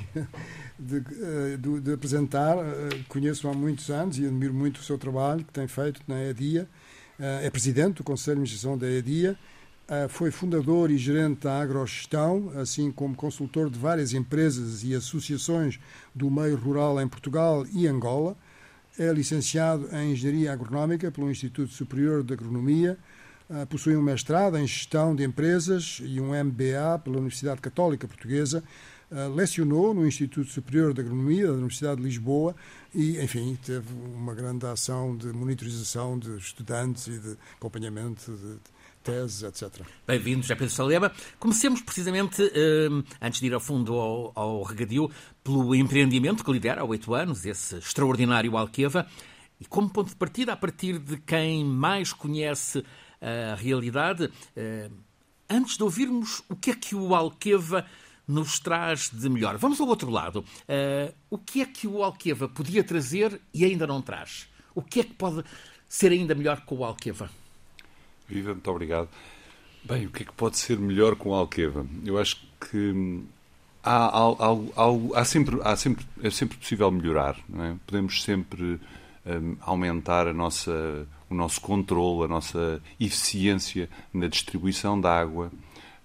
de, 0.79 0.97
eh, 0.97 1.57
de, 1.59 1.81
de, 1.81 1.93
apresentar. 1.93 2.57
Eh, 2.57 3.03
conheço 3.07 3.47
há 3.47 3.53
muitos 3.53 3.91
anos 3.91 4.17
e 4.17 4.25
admiro 4.25 4.55
muito 4.55 4.77
o 4.77 4.83
seu 4.83 4.97
trabalho 4.97 5.45
que 5.45 5.53
tem 5.53 5.67
feito 5.67 6.01
na 6.07 6.19
EDIA. 6.23 6.67
Eh, 7.19 7.45
é 7.45 7.49
presidente 7.51 7.97
do 7.97 8.03
Conselho 8.03 8.37
de 8.37 8.41
Administração 8.41 8.75
da 8.75 8.89
EDIA 8.89 9.37
foi 10.09 10.31
fundador 10.31 10.91
e 10.91 10.97
gerente 10.97 11.41
da 11.41 11.61
Agrogestão, 11.61 12.51
assim 12.55 12.91
como 12.91 13.15
consultor 13.15 13.69
de 13.69 13.79
várias 13.79 14.13
empresas 14.13 14.83
e 14.83 14.93
associações 14.93 15.79
do 16.13 16.29
meio 16.29 16.57
rural 16.57 16.99
em 17.01 17.07
Portugal 17.07 17.65
e 17.73 17.87
Angola. 17.87 18.35
É 18.99 19.11
licenciado 19.13 19.87
em 19.95 20.11
Engenharia 20.11 20.51
Agronómica 20.51 21.09
pelo 21.09 21.31
Instituto 21.31 21.71
Superior 21.71 22.23
de 22.23 22.33
Agronomia. 22.33 22.97
Ah, 23.49 23.65
possui 23.65 23.95
um 23.95 24.01
mestrado 24.01 24.57
em 24.57 24.67
Gestão 24.67 25.15
de 25.15 25.23
Empresas 25.23 26.01
e 26.03 26.19
um 26.19 26.31
MBA 26.31 26.99
pela 27.01 27.17
Universidade 27.17 27.61
Católica 27.61 28.07
Portuguesa. 28.07 28.63
Uh, 29.09 29.33
lecionou 29.33 29.93
no 29.93 30.05
Instituto 30.05 30.49
Superior 30.49 30.93
de 30.93 30.99
Agronomia 30.99 31.47
da 31.47 31.53
Universidade 31.53 31.95
de 31.95 32.03
Lisboa 32.03 32.53
e, 32.93 33.17
enfim, 33.21 33.57
teve 33.65 33.87
uma 34.13 34.35
grande 34.35 34.65
ação 34.65 35.15
de 35.15 35.27
monitorização 35.27 36.19
de 36.19 36.35
estudantes 36.35 37.07
e 37.07 37.17
de 37.17 37.37
acompanhamento 37.55 38.29
de, 38.33 38.57
teses, 39.07 39.41
etc. 39.41 39.85
Bem-vindo, 40.05 40.41
José 40.41 40.53
Pedro 40.53 40.69
Salema. 40.69 41.11
Comecemos 41.39 41.81
precisamente, 41.81 42.43
eh, 42.43 42.89
antes 43.21 43.39
de 43.39 43.47
ir 43.47 43.55
a 43.55 43.59
fundo 43.59 43.93
ao, 43.93 44.33
ao 44.35 44.63
regadio, 44.63 45.09
pelo 45.41 45.73
empreendimento 45.73 46.43
que 46.43 46.51
lidera 46.51 46.81
há 46.81 46.83
oito 46.83 47.15
anos, 47.15 47.45
esse 47.45 47.77
extraordinário 47.77 48.57
Alqueva, 48.57 49.07
e 49.61 49.65
como 49.65 49.89
ponto 49.89 50.09
de 50.09 50.15
partida, 50.17 50.51
a 50.51 50.57
partir 50.57 50.99
de 50.99 51.15
quem 51.21 51.63
mais 51.63 52.11
conhece 52.11 52.83
a 53.21 53.55
realidade, 53.55 54.29
eh, 54.53 54.89
antes 55.49 55.77
de 55.77 55.83
ouvirmos 55.83 56.43
o 56.49 56.55
que 56.57 56.71
é 56.71 56.75
que 56.75 56.93
o 56.93 57.15
Alqueva 57.15 57.85
nos 58.27 58.59
traz 58.59 59.09
de 59.09 59.29
melhor. 59.29 59.55
Vamos 59.57 59.79
ao 59.79 59.87
outro 59.87 60.09
lado. 60.09 60.39
Uh, 60.67 61.15
o 61.29 61.37
que 61.37 61.61
é 61.61 61.65
que 61.65 61.87
o 61.87 62.03
Alqueva 62.03 62.49
podia 62.49 62.83
trazer 62.83 63.39
e 63.53 63.63
ainda 63.63 63.87
não 63.87 64.01
traz? 64.01 64.49
O 64.75 64.81
que 64.81 64.99
é 64.99 65.03
que 65.05 65.13
pode 65.13 65.45
ser 65.87 66.11
ainda 66.11 66.35
melhor 66.35 66.59
com 66.65 66.75
o 66.75 66.83
Alqueva? 66.83 67.29
Viva, 68.27 68.53
muito 68.53 68.69
obrigado. 68.69 69.09
Bem, 69.83 70.05
o 70.05 70.09
que 70.09 70.23
é 70.23 70.25
que 70.25 70.33
pode 70.33 70.57
ser 70.57 70.77
melhor 70.77 71.15
com 71.15 71.33
a 71.33 71.37
Alqueva? 71.37 71.85
Eu 72.05 72.17
acho 72.17 72.37
que 72.59 73.23
há, 73.81 74.07
há, 74.07 74.27
há, 74.29 75.21
há, 75.21 75.25
sempre, 75.25 75.59
há 75.63 75.75
sempre, 75.75 76.05
é 76.21 76.29
sempre 76.29 76.57
possível 76.57 76.91
melhorar. 76.91 77.37
É? 77.57 77.75
Podemos 77.85 78.21
sempre 78.21 78.79
um, 79.25 79.55
aumentar 79.61 80.27
a 80.27 80.33
nossa, 80.33 81.07
o 81.29 81.35
nosso 81.35 81.61
controle, 81.61 82.25
a 82.25 82.27
nossa 82.27 82.81
eficiência 82.99 83.89
na 84.13 84.27
distribuição 84.27 84.99
da 84.99 85.17
água. 85.17 85.51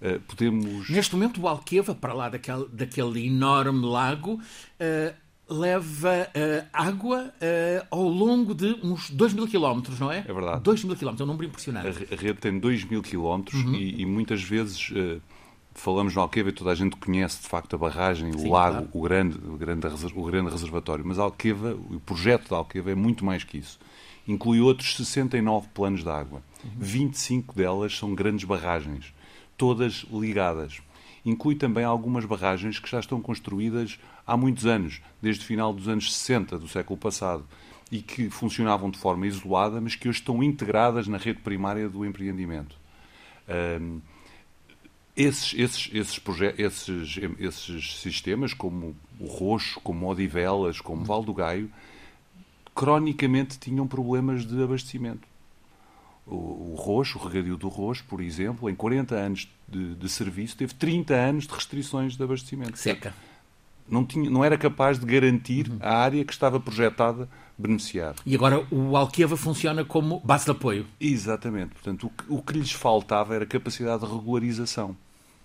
Uh, 0.01 0.19
podemos... 0.21 0.89
Neste 0.89 1.15
momento, 1.15 1.41
o 1.41 1.47
Alqueva, 1.47 1.93
para 1.93 2.13
lá 2.13 2.29
daquele, 2.29 2.67
daquele 2.71 3.27
enorme 3.27 3.85
lago, 3.85 4.33
uh, 4.33 5.22
leva 5.49 6.27
uh, 6.29 6.67
água 6.71 7.25
uh, 7.25 7.87
ao 7.91 8.03
longo 8.03 8.53
de 8.53 8.77
uns 8.83 9.09
2 9.09 9.33
mil 9.33 9.47
quilómetros, 9.47 9.99
não 9.99 10.11
é? 10.11 10.19
É 10.19 10.33
verdade. 10.33 10.61
2 10.63 10.83
mil 10.85 10.95
quilómetros, 10.95 11.21
é 11.21 11.23
um 11.23 11.27
número 11.33 11.47
impressionante. 11.47 11.87
A, 11.87 12.15
rede 12.15 12.39
tem 12.39 12.57
2 12.57 12.85
mil 12.85 13.01
quilómetros 13.01 13.63
uhum. 13.63 13.75
e, 13.75 14.01
e, 14.01 14.05
muitas 14.05 14.41
vezes 14.41 14.89
uh, 14.91 15.21
falamos 15.73 16.15
no 16.15 16.21
Alqueva 16.21 16.49
e 16.49 16.51
toda 16.51 16.71
a 16.71 16.75
gente 16.75 16.95
conhece 16.95 17.41
de 17.41 17.47
facto 17.47 17.75
a 17.75 17.77
barragem, 17.77 18.31
Sim, 18.31 18.47
o 18.47 18.51
lago, 18.51 18.75
claro. 18.75 18.89
o, 18.93 19.01
grande, 19.01 19.37
o, 19.37 19.57
grande, 19.57 19.87
o 20.15 20.23
grande 20.23 20.49
reservatório. 20.49 21.05
Mas 21.05 21.19
a 21.19 21.23
Alqueva, 21.23 21.73
o 21.73 21.99
projeto 21.99 22.49
da 22.49 22.57
Alqueva 22.57 22.91
é 22.91 22.95
muito 22.95 23.25
mais 23.25 23.43
que 23.43 23.57
isso. 23.57 23.79
Inclui 24.25 24.61
outros 24.61 24.95
69 24.95 25.67
planos 25.73 26.03
de 26.03 26.09
água. 26.09 26.41
Uhum. 26.63 26.71
25 26.77 27.53
delas 27.53 27.97
são 27.97 28.15
grandes 28.15 28.45
barragens, 28.45 29.13
todas 29.57 30.05
ligadas 30.09 30.81
inclui 31.25 31.55
também 31.55 31.83
algumas 31.83 32.25
barragens 32.25 32.79
que 32.79 32.89
já 32.89 32.99
estão 32.99 33.21
construídas 33.21 33.99
há 34.25 34.35
muitos 34.35 34.65
anos, 34.65 35.01
desde 35.21 35.43
o 35.43 35.47
final 35.47 35.73
dos 35.73 35.87
anos 35.87 36.13
60 36.13 36.57
do 36.57 36.67
século 36.67 36.97
passado, 36.97 37.45
e 37.91 38.01
que 38.01 38.29
funcionavam 38.29 38.89
de 38.89 38.97
forma 38.97 39.27
isolada, 39.27 39.79
mas 39.79 39.95
que 39.95 40.09
hoje 40.09 40.19
estão 40.19 40.41
integradas 40.43 41.07
na 41.07 41.17
rede 41.17 41.39
primária 41.39 41.87
do 41.87 42.05
empreendimento. 42.05 42.75
Um, 43.47 44.01
esses, 45.15 45.53
esses, 45.53 45.91
esses, 45.93 46.19
esses, 46.57 47.19
esses 47.39 47.99
sistemas, 47.99 48.53
como 48.53 48.95
o 49.19 49.27
Roxo, 49.27 49.79
como 49.81 50.09
Odivelas, 50.09 50.81
como 50.81 51.03
Val 51.05 51.23
do 51.23 51.33
Gaio, 51.33 51.69
cronicamente 52.73 53.59
tinham 53.59 53.87
problemas 53.87 54.45
de 54.45 54.61
abastecimento. 54.63 55.27
O, 56.25 56.71
o 56.71 56.75
Roxo, 56.77 57.17
o 57.17 57.21
regadio 57.21 57.57
do 57.57 57.67
Roxo, 57.67 58.03
por 58.07 58.21
exemplo, 58.21 58.69
em 58.69 58.75
40 58.75 59.15
anos 59.15 59.49
de, 59.67 59.95
de, 59.95 60.09
serviço, 60.09 60.55
teve 60.55 60.73
30 60.73 61.13
anos 61.13 61.47
de 61.47 61.53
restrições 61.53 62.15
de 62.15 62.23
abastecimento. 62.23 62.77
Seca. 62.77 63.13
Não, 63.89 64.05
tinha, 64.05 64.29
não 64.29 64.43
era 64.43 64.57
capaz 64.57 64.97
de 64.97 65.05
garantir 65.05 65.69
uhum. 65.69 65.77
a 65.81 65.97
área 65.97 66.23
que 66.23 66.31
estava 66.31 66.59
projetada 66.59 67.27
beneficiar. 67.57 68.15
E 68.25 68.33
agora 68.33 68.65
o 68.71 68.95
Alqueva 68.95 69.35
funciona 69.35 69.83
como 69.83 70.21
base 70.21 70.45
de 70.45 70.51
apoio. 70.51 70.85
Exatamente. 70.99 71.71
Portanto, 71.71 72.11
o, 72.29 72.37
o 72.37 72.41
que 72.41 72.53
lhes 72.53 72.71
faltava 72.71 73.35
era 73.35 73.45
capacidade 73.45 74.05
de 74.05 74.11
regularização. 74.11 74.95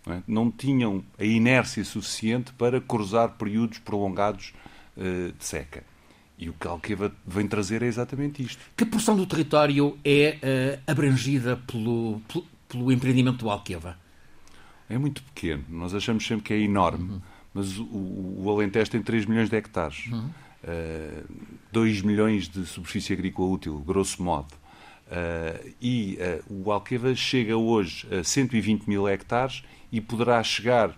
Não, 0.06 0.14
é? 0.14 0.22
não 0.26 0.50
tinham 0.50 1.04
a 1.18 1.24
inércia 1.24 1.84
suficiente 1.84 2.52
para 2.52 2.80
cruzar 2.80 3.30
períodos 3.30 3.78
prolongados 3.78 4.54
uh, 4.96 5.32
de 5.32 5.44
seca. 5.44 5.82
E 6.38 6.48
o 6.48 6.52
que 6.52 6.68
a 6.68 6.70
Alqueva 6.70 7.12
vem 7.26 7.48
trazer 7.48 7.82
é 7.82 7.86
exatamente 7.86 8.42
isto. 8.42 8.62
Que 8.76 8.84
porção 8.84 9.16
do 9.16 9.26
território 9.26 9.98
é 10.04 10.38
uh, 10.86 10.90
abrangida 10.90 11.56
pelo, 11.66 12.20
pelo, 12.28 12.46
pelo, 12.68 12.92
empreendimento 12.92 13.38
do 13.38 13.50
Alqueva? 13.50 13.98
É 14.88 14.96
muito 14.96 15.20
pequeno. 15.24 15.64
Nós 15.68 15.92
achamos 15.94 16.24
sempre 16.24 16.44
que 16.44 16.54
é 16.54 16.60
enorme. 16.60 17.10
Uhum. 17.10 17.20
Mas 17.52 17.76
o, 17.76 17.84
o, 18.44 18.50
Alentejo 18.50 18.90
tem 18.90 19.02
3 19.02 19.26
milhões 19.26 19.50
de 19.50 19.56
hectares. 19.56 20.06
Uhum. 20.06 20.26
Uh, 20.26 20.32
eh, 20.62 21.22
2 21.72 22.02
milhões 22.02 22.48
de 22.48 22.64
superfície 22.66 23.12
agrícola 23.12 23.48
útil, 23.48 23.78
grosso 23.80 24.22
modo. 24.22 24.54
Uh, 25.08 25.74
e 25.80 26.18
uh, 26.48 26.66
o 26.66 26.70
Alqueva 26.70 27.14
chega 27.16 27.56
hoje 27.56 28.06
a 28.14 28.22
120 28.22 28.86
mil 28.86 29.08
hectares 29.08 29.64
e 29.90 30.00
poderá 30.00 30.40
chegar, 30.42 30.94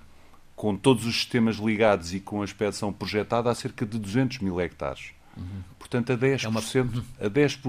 com 0.54 0.76
todos 0.76 1.06
os 1.06 1.14
sistemas 1.14 1.56
ligados 1.56 2.12
e 2.12 2.20
com 2.20 2.42
a 2.42 2.44
expedição 2.44 2.92
projetada, 2.92 3.50
a 3.50 3.54
cerca 3.54 3.86
de 3.86 3.98
200 3.98 4.40
mil 4.40 4.60
hectares. 4.60 5.12
Uhum. 5.40 5.62
Portanto, 5.78 6.12
a 6.12 6.16
10%, 6.16 6.44
é 6.44 6.48
uma... 6.48 6.60
a 7.20 7.28
10 7.28 7.60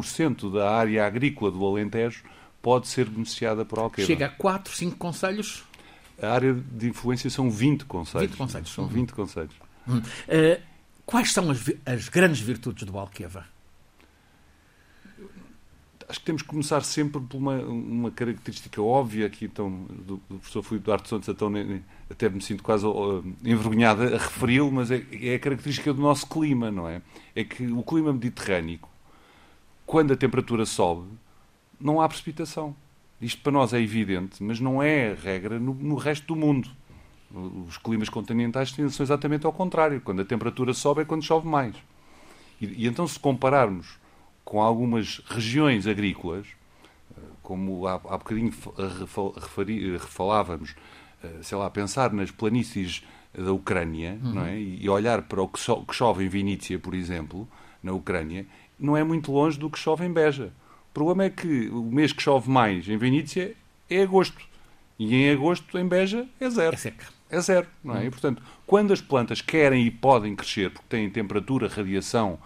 da 0.54 0.72
área 0.72 1.06
agrícola 1.06 1.52
do 1.52 1.66
Alentejo 1.66 2.24
pode 2.62 2.88
ser 2.88 3.10
beneficiada 3.10 3.66
por 3.66 3.80
Alqueva. 3.80 4.06
Chega 4.06 4.28
a 4.28 4.30
4, 4.30 4.76
5 4.76 4.98
conselhos? 4.98 5.64
A 6.22 6.30
área 6.30 6.54
de 6.54 6.90
influência 6.90 7.30
são 7.30 7.50
20 7.50 7.86
conselhos. 7.86 8.30
20 8.30 8.38
conselhos. 8.38 8.70
São 8.72 8.88
20 8.88 9.10
uhum. 9.10 9.16
conselhos. 9.16 9.56
Uhum. 9.88 9.98
Uh, 9.98 10.62
quais 11.06 11.34
são 11.34 11.50
as, 11.50 11.64
as, 11.86 12.10
grandes 12.10 12.42
virtudes 12.42 12.84
do 12.84 12.98
Alqueva? 12.98 13.46
Acho 16.12 16.20
que 16.20 16.26
temos 16.26 16.42
que 16.42 16.50
começar 16.50 16.84
sempre 16.84 17.22
por 17.22 17.38
uma, 17.38 17.54
uma 17.62 18.12
característica 18.12 18.82
óbvia 18.82 19.28
aqui 19.28 19.46
então, 19.46 19.72
do, 19.90 20.18
do 20.30 20.40
professor 20.40 20.62
Filipe 20.62 20.84
Duarte 20.84 21.08
Santos, 21.08 21.30
então, 21.30 21.50
até 22.10 22.28
me 22.28 22.42
sinto 22.42 22.62
quase 22.62 22.86
uh, 22.86 23.24
envergonhado 23.46 24.04
a 24.04 24.18
referi-lo, 24.18 24.70
mas 24.70 24.92
é, 24.92 25.06
é 25.14 25.36
a 25.36 25.40
característica 25.40 25.94
do 25.94 26.02
nosso 26.02 26.28
clima, 26.28 26.70
não 26.70 26.86
é? 26.86 27.02
É 27.34 27.46
que 27.46 27.66
o 27.66 27.82
clima 27.82 28.12
mediterrâneo, 28.12 28.82
quando 29.86 30.12
a 30.12 30.18
temperatura 30.18 30.66
sobe, 30.66 31.08
não 31.80 32.02
há 32.02 32.10
precipitação. 32.10 32.76
Isto 33.22 33.42
para 33.42 33.54
nós 33.54 33.72
é 33.72 33.80
evidente, 33.80 34.44
mas 34.44 34.60
não 34.60 34.84
é 34.84 35.14
regra 35.14 35.62
no, 35.62 35.74
no 35.74 35.96
resto 35.96 36.28
do 36.28 36.36
mundo. 36.36 36.70
Os 37.70 37.78
climas 37.78 38.10
continentais 38.10 38.76
são 38.90 39.06
exatamente 39.06 39.46
ao 39.46 39.54
contrário. 39.54 40.02
Quando 40.02 40.24
a 40.24 40.26
temperatura 40.26 40.74
sobe 40.74 41.04
é 41.04 41.06
quando 41.06 41.24
chove 41.24 41.48
mais. 41.48 41.74
E, 42.60 42.84
e 42.84 42.86
então, 42.86 43.08
se 43.08 43.18
compararmos 43.18 44.01
com 44.44 44.62
algumas 44.62 45.22
regiões 45.26 45.88
agrícolas, 45.88 46.48
eh, 47.16 47.22
como 47.42 47.88
há, 47.88 47.94
há 47.94 48.18
bocadinho 48.18 48.52
referi, 49.36 49.98
falávamos, 50.00 50.76
eh, 51.24 51.40
sei 51.42 51.58
lá, 51.58 51.70
pensar 51.70 52.12
nas 52.12 52.32
planícies 52.32 53.04
da 53.34 53.54
Ucrânia 53.54 54.20
uhum. 54.24 54.34
não 54.34 54.46
é? 54.46 54.60
e 54.60 54.90
olhar 54.90 55.22
para 55.22 55.42
o 55.42 55.48
que, 55.48 55.60
chove 55.94 56.26
em 56.26 56.28
Vinícia, 56.28 56.78
por 56.78 56.94
exemplo, 56.94 57.48
na 57.82 57.94
Ucrânia, 57.94 58.46
não 58.78 58.98
é 58.98 59.04
muito 59.04 59.32
longe 59.32 59.58
do 59.58 59.70
que 59.70 59.80
chove 59.80 60.06
em 60.06 60.12
Beja. 60.12 60.52
O 60.90 60.94
problema 60.94 61.26
é 61.26 61.30
que 61.30 61.70
o 61.70 61.84
mês 61.84 62.12
que 62.12 62.22
chove 62.22 62.50
mais 62.50 62.88
em 62.90 62.98
Vinícia 62.98 63.56
é 63.90 64.02
agosto. 64.02 64.42
E 65.00 65.16
em 65.16 65.32
agosto, 65.32 65.78
em 65.78 65.88
Beja, 65.88 66.28
é 66.40 66.50
zero. 66.50 66.76
É 66.76 66.78
seca. 66.78 67.06
É 67.30 67.40
zero, 67.40 67.68
não 67.84 67.96
é? 67.96 68.00
Uhum. 68.00 68.06
E, 68.08 68.10
portanto, 68.10 68.44
quando 68.68 68.92
as 68.92 69.00
plantas 69.00 69.42
querem 69.42 69.86
e 69.86 69.92
podem 69.92 70.36
crescer, 70.36 70.70
porque 70.70 70.88
têm 70.90 71.10
temperatura, 71.10 71.70
radiação, 71.70 72.38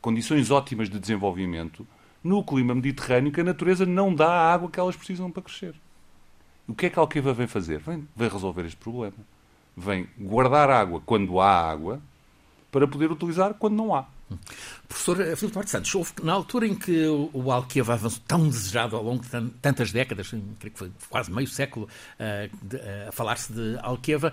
condições 0.00 0.50
ótimas 0.50 0.88
de 0.88 0.98
desenvolvimento, 0.98 1.86
no 2.22 2.44
clima 2.44 2.74
mediterrâneo 2.74 3.32
que 3.32 3.40
a 3.40 3.44
natureza 3.44 3.86
não 3.86 4.14
dá 4.14 4.28
a 4.28 4.52
água 4.52 4.70
que 4.70 4.78
elas 4.78 4.96
precisam 4.96 5.30
para 5.30 5.42
crescer. 5.42 5.74
O 6.68 6.74
que 6.74 6.86
é 6.86 6.90
que 6.90 6.98
a 6.98 7.02
Alqueva 7.02 7.32
vem 7.32 7.46
fazer? 7.46 7.80
Vem, 7.80 8.06
vem 8.14 8.28
resolver 8.28 8.64
este 8.64 8.76
problema. 8.76 9.16
Vem 9.76 10.06
guardar 10.18 10.70
água 10.70 11.02
quando 11.04 11.40
há 11.40 11.70
água 11.70 12.00
para 12.70 12.86
poder 12.86 13.10
utilizar 13.10 13.54
quando 13.54 13.74
não 13.74 13.94
há. 13.94 14.06
Professor 14.88 15.20
eh, 15.20 15.36
Filipe 15.36 15.54
Duarte 15.54 15.70
Santos, 15.70 15.94
houve, 15.94 16.12
na 16.22 16.32
altura 16.32 16.66
em 16.66 16.74
que 16.74 17.06
o 17.32 17.50
Alqueva 17.50 17.94
avançou 17.94 18.22
tão 18.26 18.48
desejado 18.48 18.96
ao 18.96 19.02
longo 19.02 19.22
de 19.22 19.50
tantas 19.62 19.92
décadas, 19.92 20.28
creio 20.58 20.72
que 20.72 20.78
foi 20.78 20.92
quase 21.08 21.30
meio 21.30 21.48
século 21.48 21.86
uh, 21.86 22.66
de, 22.66 22.76
uh, 22.76 23.08
a 23.08 23.12
falar-se 23.12 23.52
de 23.52 23.78
Alqueva, 23.82 24.32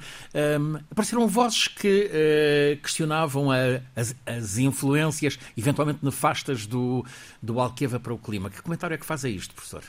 um, 0.60 0.76
apareceram 0.92 1.28
vozes 1.28 1.68
que 1.68 2.10
uh, 2.10 2.82
questionavam 2.82 3.52
a, 3.52 3.58
as, 3.96 4.16
as, 4.26 4.58
influências 4.58 5.38
eventualmente 5.56 6.00
nefastas 6.04 6.66
do, 6.66 7.06
do 7.42 7.60
Alqueva 7.60 8.00
para 8.00 8.14
o 8.14 8.18
clima. 8.18 8.50
Que 8.50 8.62
comentário 8.62 8.94
é 8.94 8.98
que 8.98 9.06
faz 9.06 9.26
a 9.26 9.30
isto, 9.30 9.54
professor? 9.54 9.84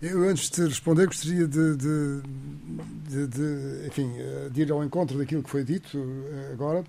Eu, 0.00 0.28
antes 0.28 0.50
de 0.50 0.66
responder, 0.66 1.06
gostaria 1.06 1.48
de, 1.48 1.76
de, 1.76 2.22
de, 3.08 3.26
de 3.26 3.86
enfim, 3.86 4.12
de 4.50 4.62
ir 4.62 4.70
ao 4.70 4.84
encontro 4.84 5.16
daquilo 5.16 5.42
que 5.42 5.48
foi 5.48 5.64
dito 5.64 5.98
agora 6.52 6.84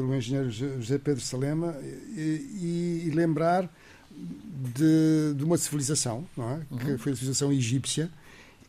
pelo 0.00 0.14
engenheiro 0.14 0.50
José 0.50 0.98
Pedro 0.98 1.22
Salema 1.22 1.76
e, 1.82 3.04
e 3.06 3.10
lembrar 3.14 3.70
de, 4.10 5.34
de, 5.36 5.44
uma 5.44 5.58
civilização, 5.58 6.26
não 6.36 6.50
é? 6.50 6.60
Uhum. 6.70 6.78
Que 6.78 6.98
foi 6.98 7.12
a 7.12 7.14
civilização 7.14 7.52
egípcia 7.52 8.10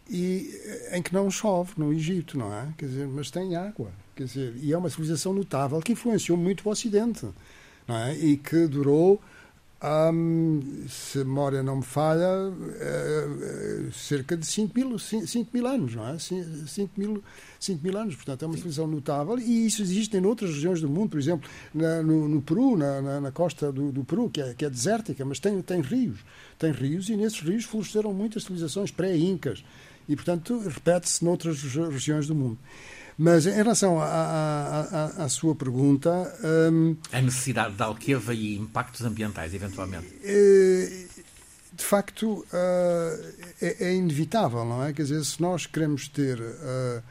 e 0.10 0.54
em 0.92 1.02
que 1.02 1.14
não 1.14 1.32
chove 1.32 1.74
no 1.78 1.94
Egito, 1.94 2.38
não 2.38 2.54
é? 2.54 2.68
Quer 2.78 2.86
dizer, 2.88 3.08
mas 3.08 3.32
tem 3.32 3.56
água, 3.56 3.92
quer 4.14 4.26
dizer, 4.26 4.54
e 4.62 4.74
é 4.74 4.78
uma 4.78 4.90
civilização 4.90 5.34
notável 5.34 5.80
que 5.80 5.94
influenciou 5.94 6.38
muito 6.38 6.68
o 6.68 6.72
Ocidente, 6.72 7.26
não 7.88 7.98
é? 7.98 8.18
E 8.18 8.36
que 8.36 8.68
durou 8.68 9.22
um, 9.84 10.86
se 10.88 11.22
a 11.22 11.24
memória 11.24 11.64
não 11.64 11.78
me 11.78 11.84
falha, 11.84 12.28
é, 12.80 13.88
é, 13.88 13.92
cerca 13.92 14.38
de 14.38 14.46
5 14.46 14.78
mil, 14.78 15.00
5 15.00 15.50
mil 15.52 15.68
anos, 15.68 15.96
não 15.96 16.08
é? 16.08 16.20
5 16.20 16.92
mil, 16.96 17.24
5 17.60 17.84
mil 17.84 17.98
anos, 17.98 18.16
portanto 18.16 18.44
é 18.44 18.46
uma 18.46 18.54
civilização 18.54 18.88
notável 18.88 19.40
e 19.40 19.66
isso 19.66 19.82
existe 19.82 20.16
em 20.16 20.24
outras 20.24 20.52
regiões 20.52 20.82
do 20.82 20.88
mundo, 20.88 21.10
por 21.10 21.20
exemplo, 21.20 21.50
na, 21.74 22.04
no, 22.04 22.28
no, 22.28 22.42
Peru, 22.44 22.78
na, 22.78 23.02
na, 23.02 23.22
na 23.22 23.32
costa 23.32 23.72
do, 23.72 23.92
do, 23.92 24.04
Peru, 24.04 24.30
que 24.30 24.40
é, 24.40 24.54
que 24.54 24.66
é 24.66 24.70
desértica, 24.70 25.26
mas 25.26 25.40
tem, 25.40 25.60
tem 25.64 25.82
rios, 25.82 26.20
tem 26.60 26.72
rios 26.72 27.10
e 27.10 27.18
nesses 27.18 27.40
rios 27.40 27.66
floresceram 27.66 28.14
muitas 28.14 28.44
civilizações 28.44 28.92
pré-incas 28.92 29.64
e, 30.08 30.16
portanto, 30.16 30.60
repete-se 30.60 31.26
noutras 31.26 31.62
regiões 31.64 32.28
do 32.28 32.36
mundo. 32.36 32.60
Mas 33.18 33.46
em 33.46 33.54
relação 33.54 34.00
à, 34.02 35.28
sua 35.30 35.54
pergunta. 35.56 36.10
Um, 36.72 36.96
a 37.12 37.22
necessidade 37.22 37.76
de 37.76 37.84
Alqueva 37.84 38.34
e 38.34 38.58
impactos 38.58 39.02
ambientais, 39.04 39.54
eventualmente? 39.54 40.08
Eh, 40.24 41.06
de 41.74 41.84
facto, 41.84 42.40
uh, 42.40 43.34
é, 43.62 43.88
é, 43.88 43.94
inevitável, 43.96 44.66
não 44.66 44.84
é? 44.84 44.94
Quer 44.94 45.04
dizer, 45.04 45.24
se 45.24 45.42
nós 45.42 45.66
queremos 45.66 46.08
ter. 46.08 46.40
Uh, 46.40 47.02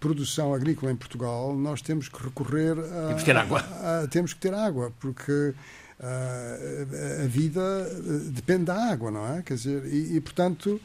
produção 0.00 0.54
agrícola 0.54 0.90
em 0.90 0.96
Portugal, 0.96 1.54
nós 1.54 1.82
temos 1.82 2.08
que 2.08 2.22
recorrer 2.22 2.72
a. 2.72 3.08
Temos 3.08 3.22
que 3.22 3.26
ter 3.26 3.36
água. 3.36 3.60
A, 3.60 4.00
a, 4.00 4.06
temos 4.08 4.32
que 4.32 4.40
ter 4.40 4.54
água, 4.54 4.92
porque 4.98 5.32
uh, 6.00 7.22
a 7.22 7.26
vida 7.26 7.60
depende 8.32 8.64
da 8.64 8.90
água, 8.90 9.10
não 9.10 9.36
é? 9.36 9.42
Quer 9.42 9.54
dizer, 9.54 9.84
e, 9.84 10.16
e 10.16 10.20
portanto, 10.20 10.80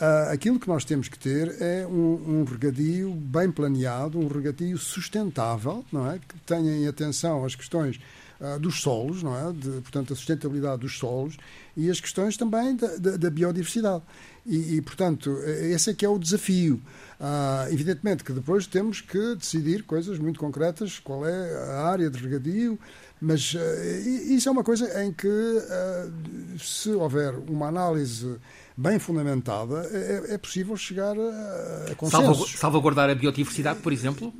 Uh, 0.00 0.32
aquilo 0.32 0.58
que 0.58 0.66
nós 0.66 0.84
temos 0.84 1.06
que 1.08 1.16
ter 1.16 1.54
é 1.62 1.86
um, 1.86 2.40
um, 2.40 2.44
regadio 2.44 3.12
bem 3.12 3.48
planeado, 3.48 4.18
um 4.18 4.26
regadio 4.26 4.76
sustentável, 4.76 5.84
não 5.92 6.10
é? 6.10 6.18
Que 6.18 6.36
tenha 6.40 6.76
em 6.76 6.88
atenção 6.88 7.44
as 7.44 7.54
questões 7.54 8.00
uh, 8.40 8.58
dos 8.58 8.80
solos, 8.82 9.22
não 9.22 9.36
é? 9.38 9.52
De, 9.52 9.70
portanto, 9.82 10.12
a 10.12 10.16
sustentabilidade 10.16 10.80
dos 10.80 10.98
solos 10.98 11.36
e 11.76 11.88
as 11.88 12.00
questões 12.00 12.36
também 12.36 12.74
da, 12.74 12.88
da, 12.96 13.16
da 13.16 13.30
biodiversidade. 13.30 14.02
E, 14.44 14.74
e, 14.76 14.82
portanto, 14.82 15.30
esse 15.46 15.90
é 15.90 15.94
que 15.94 16.04
é 16.04 16.08
o 16.08 16.18
desafio. 16.18 16.82
Uh, 17.20 17.72
evidentemente 17.72 18.24
que 18.24 18.32
depois 18.32 18.66
temos 18.66 19.00
que 19.00 19.36
decidir 19.36 19.84
coisas 19.84 20.18
muito 20.18 20.40
concretas, 20.40 20.98
qual 20.98 21.24
é 21.24 21.56
a 21.70 21.86
área 21.86 22.10
de 22.10 22.18
regadio, 22.18 22.76
mas 23.20 23.54
isso 24.28 24.48
é 24.48 24.52
uma 24.52 24.64
coisa 24.64 25.02
em 25.02 25.10
que, 25.12 25.28
se 26.58 26.90
houver 26.90 27.32
uma 27.48 27.68
análise 27.68 28.36
bem 28.76 28.98
fundamentada, 28.98 29.88
é, 29.90 30.30
é, 30.30 30.34
é 30.34 30.38
possível 30.38 30.76
chegar 30.76 31.16
a, 31.16 31.92
a 31.92 31.94
consensos. 31.94 32.58
Salvaguardar 32.58 33.08
a 33.10 33.14
biodiversidade, 33.14 33.80
por 33.80 33.92
exemplo? 33.92 34.32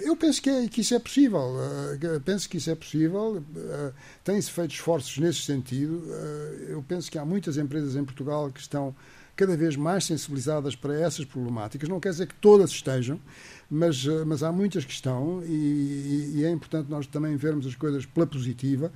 Eu 0.00 0.16
penso 0.16 0.42
que, 0.42 0.50
é, 0.50 0.66
que 0.68 0.80
isso 0.80 0.94
é 0.94 0.98
possível. 0.98 1.40
Uh, 1.40 2.20
penso 2.20 2.48
que 2.48 2.56
isso 2.56 2.70
é 2.70 2.74
possível. 2.74 3.36
Uh, 3.38 3.92
Tem-se 4.24 4.50
feito 4.50 4.74
esforços 4.74 5.18
nesse 5.18 5.42
sentido. 5.42 5.94
Uh, 5.94 6.64
eu 6.68 6.84
penso 6.86 7.10
que 7.10 7.18
há 7.18 7.24
muitas 7.24 7.56
empresas 7.56 7.94
em 7.94 8.04
Portugal 8.04 8.50
que 8.50 8.60
estão 8.60 8.94
cada 9.36 9.56
vez 9.56 9.76
mais 9.76 10.04
sensibilizadas 10.04 10.74
para 10.74 10.98
essas 10.98 11.24
problemáticas. 11.24 11.88
Não 11.88 12.00
quer 12.00 12.10
dizer 12.10 12.26
que 12.26 12.34
todas 12.34 12.70
estejam, 12.70 13.20
mas, 13.68 14.04
mas 14.26 14.42
há 14.42 14.52
muitas 14.52 14.84
que 14.84 14.92
estão 14.92 15.42
e, 15.44 16.34
e, 16.36 16.44
é 16.44 16.50
importante 16.50 16.88
nós 16.88 17.04
também 17.08 17.34
vermos 17.34 17.66
as 17.66 17.74
coisas 17.74 18.06
pela 18.06 18.28
positiva. 18.28 18.92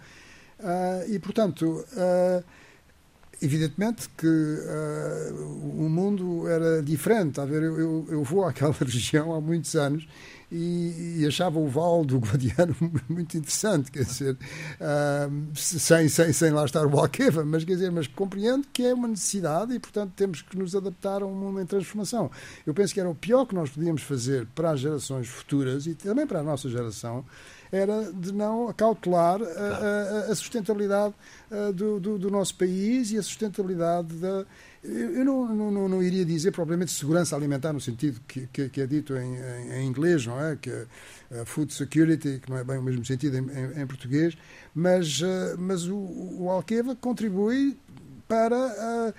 e, 1.08 1.18
portanto, 1.18 1.84
Evidentemente 3.40 4.08
que 4.16 4.26
uh, 4.26 5.84
o 5.84 5.88
mundo 5.88 6.48
era 6.48 6.82
diferente. 6.82 7.40
A 7.40 7.44
ver, 7.44 7.62
eu, 7.62 8.06
eu, 8.08 8.24
vou 8.24 8.44
àquela 8.44 8.74
região 8.80 9.32
há 9.32 9.40
muitos 9.40 9.76
anos 9.76 10.08
e, 10.50 11.18
e, 11.20 11.26
achava 11.26 11.58
o 11.58 11.68
Val 11.68 12.04
do 12.04 12.18
Guadiano 12.18 12.74
muito 13.08 13.36
interessante, 13.36 13.92
quer 13.92 14.04
dizer, 14.04 14.34
uh, 14.34 15.54
sem, 15.54 16.08
sem, 16.08 16.32
sem 16.32 16.50
lá 16.50 16.64
estar 16.64 16.84
o 16.86 16.98
Alqueva, 16.98 17.44
mas 17.44 17.64
quer 17.64 17.74
dizer, 17.74 17.92
mas 17.92 18.06
compreendo 18.06 18.66
que 18.72 18.84
é 18.84 18.94
uma 18.94 19.06
necessidade 19.06 19.74
e, 19.74 19.78
portanto, 19.78 20.12
temos 20.16 20.42
que 20.42 20.58
nos 20.58 20.74
adaptar 20.74 21.22
a 21.22 21.26
um 21.26 21.34
mundo 21.34 21.60
em 21.60 21.66
transformação. 21.66 22.30
Eu 22.66 22.74
penso 22.74 22.94
que 22.94 22.98
era 22.98 23.08
o 23.08 23.14
pior 23.14 23.44
que 23.46 23.54
nós 23.54 23.70
podíamos 23.70 24.02
fazer 24.02 24.46
para 24.54 24.70
as 24.70 24.80
gerações 24.80 25.28
futuras 25.28 25.86
e 25.86 25.94
também 25.94 26.26
para 26.26 26.40
a 26.40 26.42
nossa 26.42 26.68
geração 26.68 27.24
era 27.70 28.12
de 28.12 28.32
não 28.32 28.72
cautelar 28.72 29.40
a, 29.42 30.26
a, 30.26 30.32
a 30.32 30.34
sustentabilidade 30.34 31.14
do, 31.74 31.98
do, 31.98 32.18
do, 32.18 32.30
nosso 32.30 32.54
país 32.54 33.10
e 33.10 33.18
a 33.18 33.22
sustentabilidade 33.22 34.14
da. 34.14 34.44
Eu 34.82 35.24
não, 35.24 35.54
não, 35.72 35.88
não 35.88 36.02
iria 36.02 36.24
dizer 36.24 36.52
propriamente 36.52 36.92
segurança 36.92 37.34
alimentar 37.34 37.72
no 37.72 37.80
sentido 37.80 38.20
que, 38.28 38.46
que, 38.46 38.68
que 38.68 38.80
é 38.80 38.86
dito 38.86 39.16
em, 39.16 39.36
em, 39.36 39.72
em, 39.72 39.86
inglês, 39.86 40.24
não 40.24 40.40
é? 40.40 40.56
Que 40.56 40.70
é 40.70 41.44
food 41.44 41.72
security, 41.72 42.40
que 42.40 42.48
não 42.48 42.58
é 42.58 42.64
bem 42.64 42.78
o 42.78 42.82
mesmo 42.82 43.04
sentido 43.04 43.36
em, 43.38 43.82
em 43.82 43.86
português, 43.86 44.36
mas, 44.74 45.20
mas 45.58 45.86
o, 45.86 45.96
o 45.96 46.50
Alqueva 46.50 46.94
contribui 46.94 47.76
para. 48.28 49.12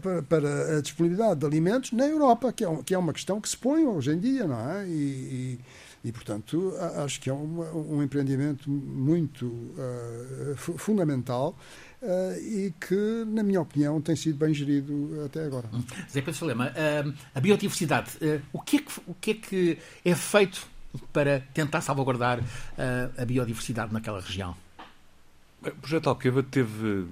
para, 0.00 0.22
para, 0.22 0.78
a 0.78 0.80
disponibilidade 0.80 1.40
de 1.40 1.46
alimentos 1.46 1.90
na 1.92 2.06
Europa, 2.06 2.52
que 2.52 2.64
é, 2.64 2.82
que 2.84 2.94
é 2.94 2.98
uma 2.98 3.12
questão 3.12 3.40
que 3.40 3.48
se 3.48 3.56
põe 3.56 3.84
hoje 3.84 4.12
em 4.12 4.18
dia, 4.18 4.46
não 4.46 4.70
é? 4.70 4.86
E, 4.86 4.90
e, 4.90 5.60
e, 6.04 6.10
portanto, 6.10 6.74
acho 7.04 7.20
que 7.20 7.30
é 7.30 7.32
um, 7.32 7.96
um 7.96 8.02
empreendimento 8.02 8.68
muito 8.68 9.46
uh, 9.46 10.56
fundamental 10.56 11.56
uh, 12.02 12.38
e 12.40 12.74
que, 12.80 13.24
na 13.26 13.42
minha 13.42 13.60
opinião, 13.60 14.00
tem 14.00 14.16
sido 14.16 14.36
bem 14.36 14.52
gerido 14.52 15.22
até 15.24 15.44
agora. 15.44 15.68
Hum. 15.72 15.84
Zé 16.10 16.20
Pedro 16.20 16.34
Salema, 16.34 16.70
uh, 16.70 17.14
a 17.34 17.40
biodiversidade, 17.40 18.10
o 18.52 18.60
que, 18.60 18.78
é 18.78 18.80
que, 18.80 19.00
o, 19.06 19.14
que 19.14 19.30
é 19.30 19.34
que 19.34 19.78
é 20.04 20.14
feito 20.14 20.66
para 21.12 21.40
tentar 21.54 21.80
salvaguardar 21.80 22.40
a 23.16 23.24
biodiversidade 23.24 23.92
naquela 23.92 24.20
região? 24.20 24.54
O 25.64 25.70
projeto 25.70 26.08
Alqueva 26.08 26.42
teve 26.42 27.06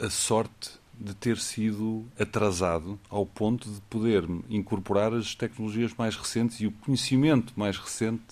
a 0.00 0.08
sorte 0.08 0.70
de 0.98 1.14
ter 1.14 1.38
sido 1.38 2.06
atrasado 2.18 2.98
ao 3.10 3.26
ponto 3.26 3.70
de 3.70 3.80
poder 3.82 4.24
incorporar 4.48 5.12
as 5.12 5.34
tecnologias 5.34 5.92
mais 5.96 6.16
recentes 6.16 6.60
e 6.60 6.66
o 6.66 6.72
conhecimento 6.72 7.52
mais 7.56 7.76
recente 7.76 8.22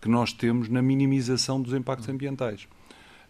que 0.00 0.08
nós 0.08 0.32
temos 0.32 0.68
na 0.68 0.80
minimização 0.80 1.60
dos 1.60 1.74
impactos 1.74 2.08
ambientais. 2.08 2.66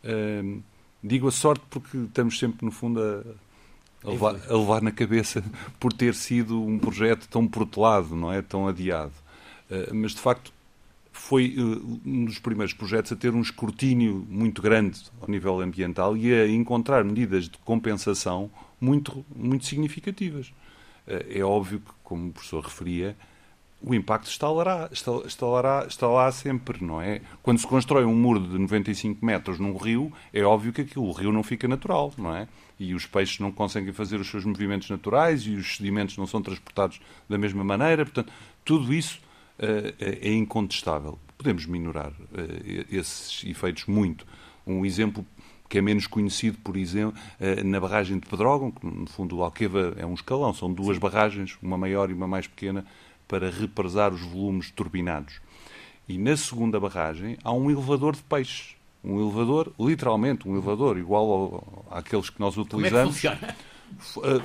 Uh, 0.05 0.63
digo 1.03 1.27
a 1.27 1.33
sorte 1.33 1.65
porque 1.69 1.97
estamos 1.97 2.39
sempre, 2.39 2.65
no 2.65 2.71
fundo, 2.71 3.01
a, 3.01 4.07
a, 4.07 4.11
levar, 4.11 4.37
a, 4.49 4.57
levar, 4.57 4.83
na 4.83 4.93
cabeça 4.93 5.43
por 5.81 5.93
ter 5.93 6.15
sido 6.15 6.63
um 6.63 6.79
projeto 6.79 7.29
tão 7.29 7.47
protelado, 7.47 8.15
não 8.15 8.33
é? 8.33 8.41
Tão 8.43 8.69
adiado. 8.69 9.13
mas 9.93 10.13
de 10.13 10.21
facto 10.21 10.53
foi 11.17 11.57
um 12.05 12.25
dos 12.25 12.39
primeiros 12.39 12.75
projetos 12.75 13.11
a 13.11 13.17
ter 13.17 13.35
um 13.35 13.41
escrutínio 13.41 14.27
muito 14.29 14.61
grande 14.61 15.01
ao 15.21 15.29
nível 15.29 15.61
ambiental 15.61 16.17
e 16.17 16.33
a 16.33 16.47
encontrar 16.47 17.03
medidas 17.03 17.49
de 17.49 17.59
compensação 17.65 18.51
muito, 18.81 19.25
muito 19.35 19.65
significativas. 19.65 20.53
É 21.07 21.43
óbvio 21.43 21.81
que, 21.81 21.93
como 22.03 22.29
o 22.29 22.33
professor 22.33 22.65
referia, 22.65 23.17
o 23.83 23.95
impacto 23.95 24.29
lá, 24.53 24.89
está 25.87 26.07
lá 26.09 26.33
sempre, 26.33 26.83
não 26.85 27.01
é? 27.01 27.21
Quando 27.43 27.59
se 27.59 27.67
constrói 27.67 28.05
um 28.05 28.15
muro 28.15 28.41
de 28.41 28.59
95 28.59 29.25
metros 29.25 29.59
num 29.59 29.77
rio, 29.77 30.13
é 30.33 30.43
óbvio 30.43 30.73
que 30.73 30.81
aquilo, 30.81 31.07
o 31.07 31.13
rio 31.13 31.31
não 31.31 31.43
fica 31.43 31.69
natural, 31.69 32.13
não 32.17 32.35
é? 32.35 32.49
E 32.81 32.95
os 32.95 33.07
peixes 33.07 33.39
não 33.39 33.53
conseguem 33.53 33.93
fazer 33.93 34.19
os 34.19 34.29
seus 34.29 34.45
movimentos 34.45 34.89
naturais 34.91 35.43
e 35.43 35.51
os 35.51 35.77
sedimentos 35.77 36.17
não 36.17 36.27
são 36.27 36.43
transportados 36.43 37.01
da 37.29 37.39
mesma 37.39 37.63
maneira. 37.63 38.05
Portanto, 38.05 38.33
tudo 38.65 38.93
isso 38.93 39.21
uh, 39.59 39.95
é 39.99 40.33
incontestável. 40.33 41.19
Podemos 41.39 41.67
minorar 41.67 42.11
uh, 42.11 42.87
esses 42.91 43.45
efeitos 43.45 43.85
muito. 43.87 44.27
Um 44.67 44.85
exemplo 44.85 45.25
que 45.69 45.79
é 45.79 45.83
menos 45.83 46.07
conhecido, 46.07 46.59
por 46.59 46.77
exemplo, 46.77 47.19
uh, 47.41 47.65
na 47.65 47.81
barragem 47.81 48.19
de 48.19 48.27
Pedrógão, 48.27 48.71
que 48.71 48.87
no 48.87 49.07
fundo 49.07 49.37
o 49.37 49.45
Alqueva 49.45 49.95
é 49.97 50.07
um 50.07 50.15
escalão, 50.15 50.53
são 50.55 50.73
duas 50.73 50.99
barragens, 50.99 51.57
uma 51.63 51.77
maior 51.77 52.11
e 52.11 52.13
uma 52.13 52.27
mais 52.27 52.47
pequena, 52.47 52.85
para 53.27 53.51
represar 53.51 54.13
os 54.13 54.21
volumes 54.21 54.71
turbinados. 54.71 55.41
E 56.09 56.17
na 56.19 56.37
segunda 56.37 56.79
barragem 56.79 57.37
há 57.43 57.53
um 57.53 57.71
elevador 57.71 58.15
de 58.15 58.23
peixes. 58.23 58.77
Um 59.03 59.21
elevador, 59.21 59.73
literalmente, 59.79 60.49
um 60.49 60.53
elevador, 60.55 60.99
igual 60.99 61.31
ao, 61.31 61.87
àqueles 61.91 62.31
que 62.31 62.41
nós 62.41 62.57
utilizamos. 62.57 63.21
Como 63.21 63.35
é 63.35 63.39
que 63.39 63.45
funciona? 64.03 64.37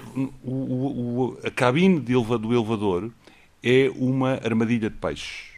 O, 0.44 0.52
o, 0.52 1.32
o, 1.32 1.38
a 1.44 1.50
cabine 1.50 2.00
de 2.00 2.14
eleva, 2.14 2.38
do 2.38 2.54
elevador 2.54 3.12
é 3.64 3.92
uma 3.96 4.34
armadilha 4.34 4.90
de 4.90 4.96
peixes. 4.96 5.51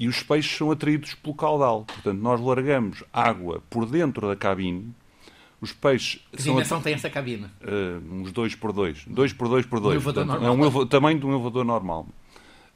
E 0.00 0.08
os 0.08 0.22
peixes 0.22 0.56
são 0.56 0.70
atraídos 0.70 1.12
pelo 1.12 1.34
caudal. 1.34 1.84
Portanto, 1.84 2.18
nós 2.18 2.40
largamos 2.40 3.04
água 3.12 3.62
por 3.68 3.84
dentro 3.84 4.26
da 4.26 4.34
cabine. 4.34 4.94
Os 5.60 5.74
peixes. 5.74 6.26
Que 6.32 6.42
dimensão 6.42 6.78
at... 6.78 6.84
tem 6.84 6.94
essa 6.94 7.10
cabine? 7.10 7.44
Uh, 7.60 8.14
uns 8.14 8.32
2 8.32 8.54
por 8.54 8.72
2. 8.72 9.04
2 9.06 9.32
por 9.34 9.46
2 9.46 9.66
por 9.66 9.78
2. 9.78 9.84
Um 9.84 9.96
elevador 9.96 10.24
Portanto, 10.24 10.40
normal. 10.40 10.48
É 10.48 10.58
um 10.58 10.62
elevador, 10.62 10.88
tamanho 10.88 11.20
de 11.20 11.26
um 11.26 11.34
elevador 11.34 11.66
normal. 11.66 12.08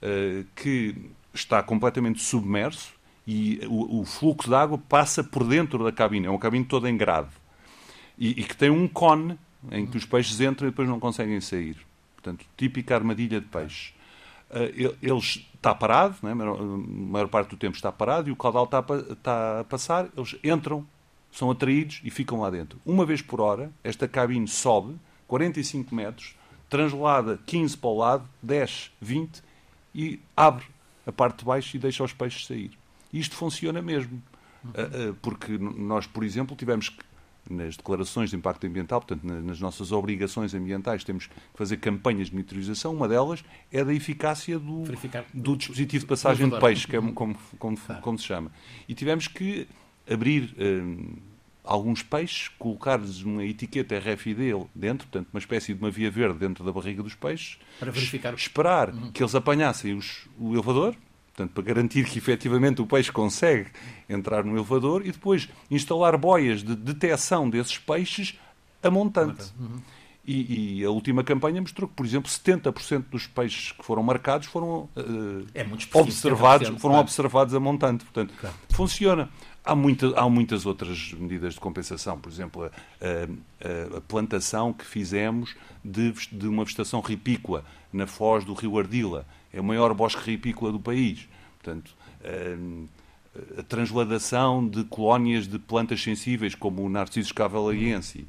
Uh, 0.03 0.45
que 0.55 0.95
está 1.33 1.63
completamente 1.63 2.23
submerso 2.23 2.93
e 3.27 3.59
o, 3.69 4.01
o 4.01 4.05
fluxo 4.05 4.51
de 4.51 4.55
água 4.55 4.77
passa 4.77 5.25
por 5.25 5.45
dentro 5.45 5.83
da 5.83 5.91
cabine. 5.91 6.27
É 6.27 6.31
uma 6.31 6.39
cabine 6.39 6.67
toda 6.67 6.91
em 6.91 6.97
grade. 6.97 7.31
E, 8.19 8.33
e, 8.33 8.45
que 8.45 8.55
tem 8.55 8.69
um 8.69 8.87
cone 8.87 9.39
em 9.73 9.87
que 9.87 9.97
os 9.97 10.05
peixes 10.05 10.39
entram 10.43 10.69
e 10.69 10.71
depois 10.71 10.87
não 10.87 11.01
conseguem 11.01 11.41
sair. 11.41 11.79
Portanto, 12.17 12.45
típica 12.55 12.95
armadilha 12.95 13.41
de 13.41 13.47
peixe. 13.47 13.95
Uh, 14.51 14.97
ele 15.03 15.19
está 15.19 15.75
parado, 15.75 16.17
né? 16.23 16.33
a 16.33 16.35
maior 16.35 17.29
parte 17.29 17.51
do 17.51 17.57
tempo 17.57 17.75
está 17.75 17.91
parado 17.91 18.29
e 18.29 18.33
o 18.33 18.37
caudal 18.37 18.65
está, 18.65 18.85
está 19.11 19.61
a 19.61 19.65
passar, 19.65 20.09
eles 20.17 20.37
entram, 20.45 20.87
são 21.33 21.51
atraídos 21.51 22.01
e 22.05 22.11
ficam 22.11 22.41
lá 22.41 22.51
dentro. 22.51 22.79
Uma 22.85 23.05
vez 23.05 23.23
por 23.23 23.41
hora, 23.41 23.73
esta 23.83 24.07
cabine 24.07 24.47
sobe 24.47 24.97
45 25.27 25.95
metros, 25.95 26.37
translada 26.69 27.41
15 27.47 27.77
para 27.77 27.89
o 27.89 27.97
lado, 27.97 28.29
10, 28.43 28.93
20 29.01 29.43
e 29.95 30.21
abre 30.37 30.67
a 31.07 31.13
parte 31.13 31.39
de 31.39 31.45
baixo 31.45 31.77
e 31.77 31.81
deixa 31.81 32.05
os 32.05 32.13
peixes 32.13 32.47
sair. 32.47 32.71
Isto 33.13 33.37
funciona 33.37 33.81
mesmo. 33.81 34.23
Uhum. 34.65 35.15
Porque 35.21 35.59
nós, 35.59 36.07
por 36.07 36.25
exemplo, 36.25 36.57
tivemos 36.57 36.91
nas 37.51 37.77
declarações 37.77 38.31
de 38.31 38.37
impacto 38.37 38.67
ambiental, 38.67 39.01
portanto, 39.01 39.25
nas 39.25 39.61
nossas 39.61 39.93
obrigações 39.93 40.55
ambientais, 40.55 41.05
temos 41.05 41.27
que 41.27 41.35
fazer 41.55 41.77
campanhas 41.79 42.29
de 42.29 42.35
monitorização. 42.35 42.95
Uma 42.95 43.09
delas 43.09 43.45
é 43.71 43.85
da 43.85 43.93
eficácia 43.93 44.59
do, 44.59 44.85
do 45.33 45.57
dispositivo 45.57 46.05
de 46.05 46.09
passagem 46.09 46.49
de 46.49 46.59
peixe, 46.59 46.87
que 46.87 46.97
é 46.97 47.01
como, 47.01 47.37
como, 47.59 47.79
como 48.01 48.19
se 48.19 48.25
chama. 48.25 48.51
E 48.89 48.95
tivemos 48.95 49.29
que 49.29 49.67
abrir. 50.09 50.55
Hum, 50.59 51.17
alguns 51.65 52.03
peixes, 52.03 52.49
colocar-lhes 52.59 53.23
uma 53.23 53.43
etiqueta 53.43 53.99
RFID 53.99 54.55
dentro, 54.75 55.09
portanto, 55.09 55.29
uma 55.33 55.39
espécie 55.39 55.73
de 55.73 55.81
uma 55.81 55.91
via 55.91 56.11
verde 56.11 56.39
dentro 56.39 56.63
da 56.63 56.71
barriga 56.71 57.03
dos 57.03 57.15
peixes, 57.15 57.59
para 57.81 57.91
verificar. 57.91 58.35
esperar 58.35 58.91
uhum. 58.91 59.11
que 59.11 59.23
eles 59.23 59.35
apanhassem 59.35 59.95
os, 59.95 60.29
o 60.39 60.53
elevador, 60.53 60.95
portanto, 61.35 61.53
para 61.53 61.65
garantir 61.65 62.05
que 62.05 62.19
efetivamente 62.19 62.81
o 62.81 62.87
peixe 62.87 63.11
consegue 63.11 63.69
entrar 64.09 64.45
no 64.45 64.55
elevador 64.55 65.05
e 65.05 65.11
depois 65.11 65.49
instalar 65.71 66.17
boias 66.17 66.63
de 66.63 66.77
detecção 66.77 67.51
desses 67.51 67.77
peixes 67.77 68.39
a 68.83 68.91
montante. 68.91 69.53
Uhum. 69.59 69.81
E, 70.27 70.79
e, 70.79 70.85
a 70.85 70.91
última 70.91 71.23
campanha 71.23 71.61
mostrou 71.61 71.87
que, 71.87 71.95
por 71.95 72.07
exemplo, 72.07 72.31
70% 72.31 73.05
dos 73.11 73.27
peixes 73.27 73.73
que 73.73 73.85
foram 73.85 74.03
marcados 74.03 74.47
foram 74.49 74.89
uh, 74.97 75.47
é 75.55 75.67
observados, 75.93 76.69
foram 76.69 76.79
claro. 76.79 77.01
observados 77.01 77.55
a 77.55 77.61
montante. 77.61 78.05
Portanto, 78.05 78.33
claro. 78.41 78.57
funciona. 78.71 79.29
Há, 79.63 79.75
muita, 79.75 80.19
há 80.19 80.29
muitas 80.29 80.67
outras 80.67 81.15
medidas 81.15 81.55
de 81.55 81.61
compensação, 81.61 82.19
por 82.19 82.31
exemplo, 82.31 82.65
a, 82.65 82.69
a, 82.69 83.97
a 83.97 84.01
plantação 84.03 84.75
que 84.75 84.85
fizemos 84.85 85.55
de, 85.83 86.13
de, 86.31 86.47
uma 86.47 86.65
vegetação 86.65 87.01
ripícola 87.01 87.65
na 87.91 88.07
foz 88.07 88.45
do 88.45 88.53
rio 88.53 88.79
Ardila. 88.79 89.27
É 89.55 89.61
o 89.61 89.65
maior 89.65 89.95
bosque 89.95 90.31
ripícola 90.31 90.73
do 90.73 90.81
país. 90.81 91.29
Portanto, 91.63 91.95
a, 92.25 93.61
a 93.61 93.63
transladação 93.63 94.67
de 94.67 94.85
colónias 94.85 95.47
de 95.47 95.59
plantas 95.59 96.03
sensíveis, 96.03 96.55
como 96.55 96.83
o 96.83 96.89
Narciso 96.89 97.33
cavalaense, 97.33 98.27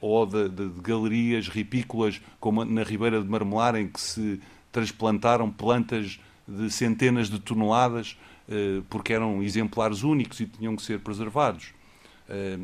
ou 0.00 0.24
de, 0.24 0.48
de, 0.48 0.68
de, 0.68 0.80
galerias 0.80 1.48
ripícolas, 1.48 2.20
como 2.38 2.64
na 2.64 2.82
Ribeira 2.82 3.20
de 3.20 3.28
Marmelar, 3.28 3.76
em 3.76 3.88
que 3.88 4.00
se 4.00 4.40
transplantaram 4.70 5.50
plantas 5.50 6.20
de 6.46 6.70
centenas 6.70 7.28
de 7.28 7.38
toneladas 7.38 8.16
eh, 8.50 8.82
porque 8.90 9.12
eram 9.12 9.42
exemplares 9.42 10.02
únicos 10.02 10.40
e 10.40 10.46
tinham 10.46 10.74
que 10.74 10.82
ser 10.82 10.98
preservados. 11.00 11.72
Eh, 12.28 12.58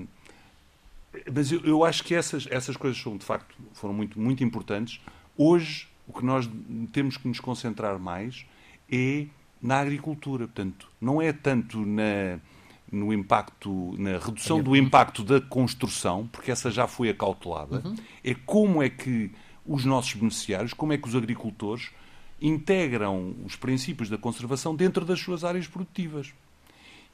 mas 1.32 1.52
eu, 1.52 1.60
eu 1.64 1.84
acho 1.84 2.02
que 2.02 2.14
essas, 2.14 2.46
essas 2.50 2.76
coisas 2.76 3.00
são, 3.00 3.16
de 3.16 3.24
facto, 3.24 3.54
foram 3.72 3.94
muito, 3.94 4.18
muito 4.20 4.42
importantes. 4.42 5.00
Hoje, 5.36 5.88
o 6.06 6.12
que 6.12 6.24
nós 6.24 6.48
temos 6.92 7.16
que 7.16 7.26
nos 7.28 7.40
concentrar 7.40 7.98
mais 7.98 8.46
é 8.90 9.26
na 9.60 9.80
agricultura. 9.80 10.46
Portanto, 10.46 10.88
não 11.00 11.20
é 11.20 11.32
tanto 11.32 11.84
na, 11.84 12.38
no 12.90 13.12
impacto, 13.12 13.94
na 13.98 14.18
redução 14.18 14.62
do 14.62 14.76
impacto 14.76 15.22
da 15.22 15.40
construção, 15.40 16.28
porque 16.30 16.50
essa 16.50 16.70
já 16.70 16.86
foi 16.86 17.08
acautelada, 17.08 17.82
uhum. 17.84 17.96
é 18.22 18.34
como 18.34 18.82
é 18.82 18.88
que 18.88 19.30
os 19.64 19.84
nossos 19.84 20.14
beneficiários, 20.14 20.72
como 20.72 20.92
é 20.92 20.98
que 20.98 21.08
os 21.08 21.16
agricultores 21.16 21.90
integram 22.40 23.34
os 23.44 23.56
princípios 23.56 24.08
da 24.08 24.18
conservação 24.18 24.74
dentro 24.76 25.04
das 25.04 25.18
suas 25.20 25.42
áreas 25.42 25.66
produtivas. 25.66 26.32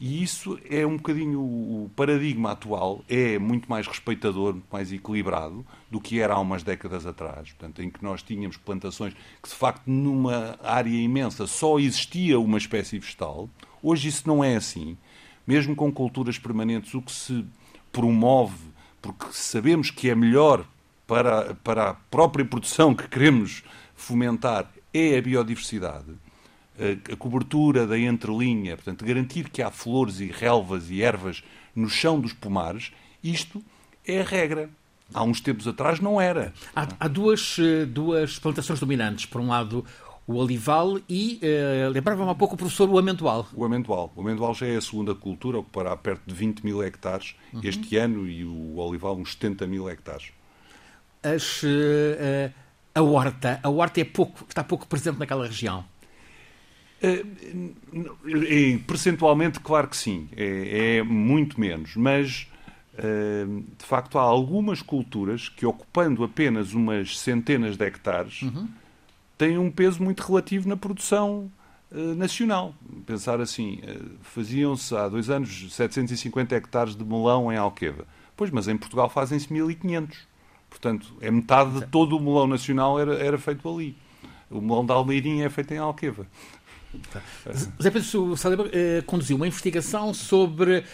E 0.04 0.20
isso 0.20 0.58
é 0.68 0.84
um 0.84 0.96
bocadinho 0.96 1.38
o 1.38 1.88
paradigma 1.94 2.50
atual, 2.50 3.04
é 3.08 3.38
muito 3.38 3.70
mais 3.70 3.86
respeitador, 3.86 4.54
muito 4.54 4.66
mais 4.68 4.92
equilibrado 4.92 5.64
do 5.88 6.00
que 6.00 6.18
era 6.18 6.34
há 6.34 6.40
umas 6.40 6.64
décadas 6.64 7.06
atrás. 7.06 7.52
Portanto, 7.52 7.80
em 7.80 7.88
que 7.88 8.02
nós 8.02 8.20
tínhamos 8.20 8.56
plantações 8.56 9.14
que, 9.40 9.48
de 9.48 9.54
facto, 9.54 9.86
numa 9.86 10.58
área 10.60 10.90
imensa 10.90 11.46
só 11.46 11.78
existia 11.78 12.36
uma 12.40 12.58
espécie 12.58 12.98
vegetal. 12.98 13.48
Hoje 13.80 14.08
isso 14.08 14.26
não 14.26 14.42
é 14.42 14.56
assim. 14.56 14.98
Mesmo 15.46 15.76
com 15.76 15.92
culturas 15.92 16.36
permanentes, 16.36 16.92
o 16.94 17.00
que 17.00 17.12
se 17.12 17.46
promove, 17.92 18.58
porque 19.00 19.26
sabemos 19.30 19.92
que 19.92 20.10
é 20.10 20.16
melhor 20.16 20.66
para, 21.06 21.54
para 21.62 21.90
a 21.90 21.94
própria 21.94 22.44
produção 22.44 22.92
que 22.92 23.06
queremos 23.06 23.62
fomentar, 23.94 24.68
é 24.92 25.16
a 25.16 25.22
biodiversidade, 25.22 26.12
a, 27.12 27.16
cobertura 27.16 27.86
da 27.86 27.98
entrelinha, 27.98 28.76
portanto, 28.76 29.04
garantir 29.04 29.48
que 29.48 29.62
há 29.62 29.70
flores 29.70 30.20
e 30.20 30.26
relvas 30.26 30.90
e 30.90 31.02
ervas 31.02 31.42
no 31.74 31.88
chão 31.88 32.20
dos 32.20 32.32
pomares, 32.32 32.92
isto 33.22 33.62
é 34.06 34.20
a 34.20 34.24
regra. 34.24 34.70
Há 35.14 35.22
uns 35.22 35.40
tempos 35.40 35.66
atrás 35.68 36.00
não 36.00 36.20
era. 36.20 36.54
Há, 36.74 36.88
há 36.98 37.08
duas, 37.08 37.56
eh, 37.58 37.84
duas 37.84 38.38
plantações 38.38 38.80
dominantes. 38.80 39.26
Por 39.26 39.42
um 39.42 39.48
lado, 39.48 39.84
o 40.26 40.36
olival 40.36 40.98
e, 41.08 41.40
uh, 41.42 41.90
lembrava-me 41.90 42.30
há 42.30 42.34
pouco 42.34 42.54
o 42.54 42.56
professor, 42.56 42.88
o 42.88 42.98
amendoal. 42.98 43.46
O 43.54 43.64
amendoal. 43.64 44.12
O 44.14 44.20
amendoal 44.20 44.54
já 44.54 44.66
é 44.66 44.76
a 44.76 44.80
segunda 44.80 45.14
cultura, 45.14 45.58
ocupará 45.58 45.96
perto 45.96 46.22
de 46.26 46.34
20 46.34 46.64
mil 46.64 46.82
hectares 46.82 47.34
uhum. 47.52 47.60
este 47.64 47.96
ano 47.96 48.26
e 48.26 48.44
o 48.44 48.78
olival 48.78 49.16
uns 49.16 49.32
70 49.32 49.66
mil 49.66 49.88
hectares. 49.88 50.30
As, 51.22 51.62
uh, 51.62 52.52
a 52.94 53.02
horta, 53.02 53.60
a 53.62 53.68
horta 53.68 54.00
é 54.00 54.04
pouco, 54.04 54.44
está 54.48 54.62
pouco 54.62 54.86
presente 54.86 55.18
naquela 55.18 55.46
região? 55.46 55.84
É, 57.02 58.78
percentualmente, 58.86 59.58
claro 59.60 59.88
que 59.88 59.96
sim, 59.96 60.28
é, 60.36 60.98
é 60.98 61.02
muito 61.02 61.60
menos, 61.60 61.96
mas 61.96 62.46
de 62.94 63.86
facto 63.86 64.18
há 64.18 64.22
algumas 64.22 64.82
culturas 64.82 65.48
que, 65.48 65.66
ocupando 65.66 66.22
apenas 66.22 66.74
umas 66.74 67.18
centenas 67.18 67.76
de 67.76 67.84
hectares, 67.84 68.42
uhum. 68.42 68.68
têm 69.36 69.58
um 69.58 69.70
peso 69.70 70.02
muito 70.02 70.20
relativo 70.20 70.68
na 70.68 70.76
produção 70.76 71.50
nacional. 72.16 72.74
Pensar 73.04 73.40
assim, 73.40 73.80
faziam-se 74.20 74.94
há 74.94 75.08
dois 75.08 75.28
anos 75.30 75.74
750 75.74 76.54
hectares 76.54 76.94
de 76.94 77.04
melão 77.04 77.50
em 77.52 77.56
Alqueva. 77.56 78.06
Pois, 78.36 78.50
mas 78.50 78.68
em 78.68 78.76
Portugal 78.76 79.08
fazem-se 79.08 79.52
1500. 79.52 80.18
Portanto, 80.70 81.14
é 81.20 81.30
metade 81.30 81.80
de 81.80 81.86
todo 81.86 82.16
o 82.16 82.20
melão 82.20 82.46
nacional 82.46 82.98
era, 82.98 83.14
era 83.14 83.38
feito 83.38 83.68
ali. 83.68 83.96
O 84.50 84.60
melão 84.60 84.84
da 84.84 84.94
Almeirinha 84.94 85.46
é 85.46 85.50
feito 85.50 85.72
em 85.74 85.78
Alqueva. 85.78 86.26
Zé 87.80 87.90
Pedro 87.90 88.36
Salema 88.36 88.64
uh, 88.64 89.02
conduziu 89.06 89.36
uma 89.36 89.46
investigação 89.46 90.12
sobre 90.12 90.78
uh, 90.78 90.84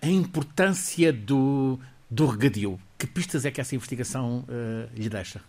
a 0.00 0.08
importância 0.08 1.12
do, 1.12 1.78
do 2.10 2.26
regadio. 2.26 2.78
Que 2.98 3.06
pistas 3.06 3.44
é 3.44 3.50
que 3.50 3.60
essa 3.60 3.74
investigação 3.74 4.44
uh, 4.48 4.90
lhe 4.94 5.08
deixa? 5.08 5.40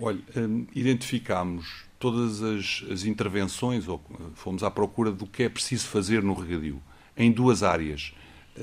Olha, 0.00 0.20
um, 0.36 0.66
identificámos 0.74 1.84
todas 1.98 2.42
as, 2.42 2.84
as, 2.90 3.04
intervenções, 3.04 3.86
ou 3.86 4.02
fomos 4.34 4.62
à 4.62 4.70
procura 4.70 5.12
do 5.12 5.26
que 5.26 5.44
é 5.44 5.48
preciso 5.48 5.86
fazer 5.86 6.22
no 6.22 6.34
regadio, 6.34 6.82
em 7.16 7.30
duas 7.30 7.62
áreas. 7.62 8.12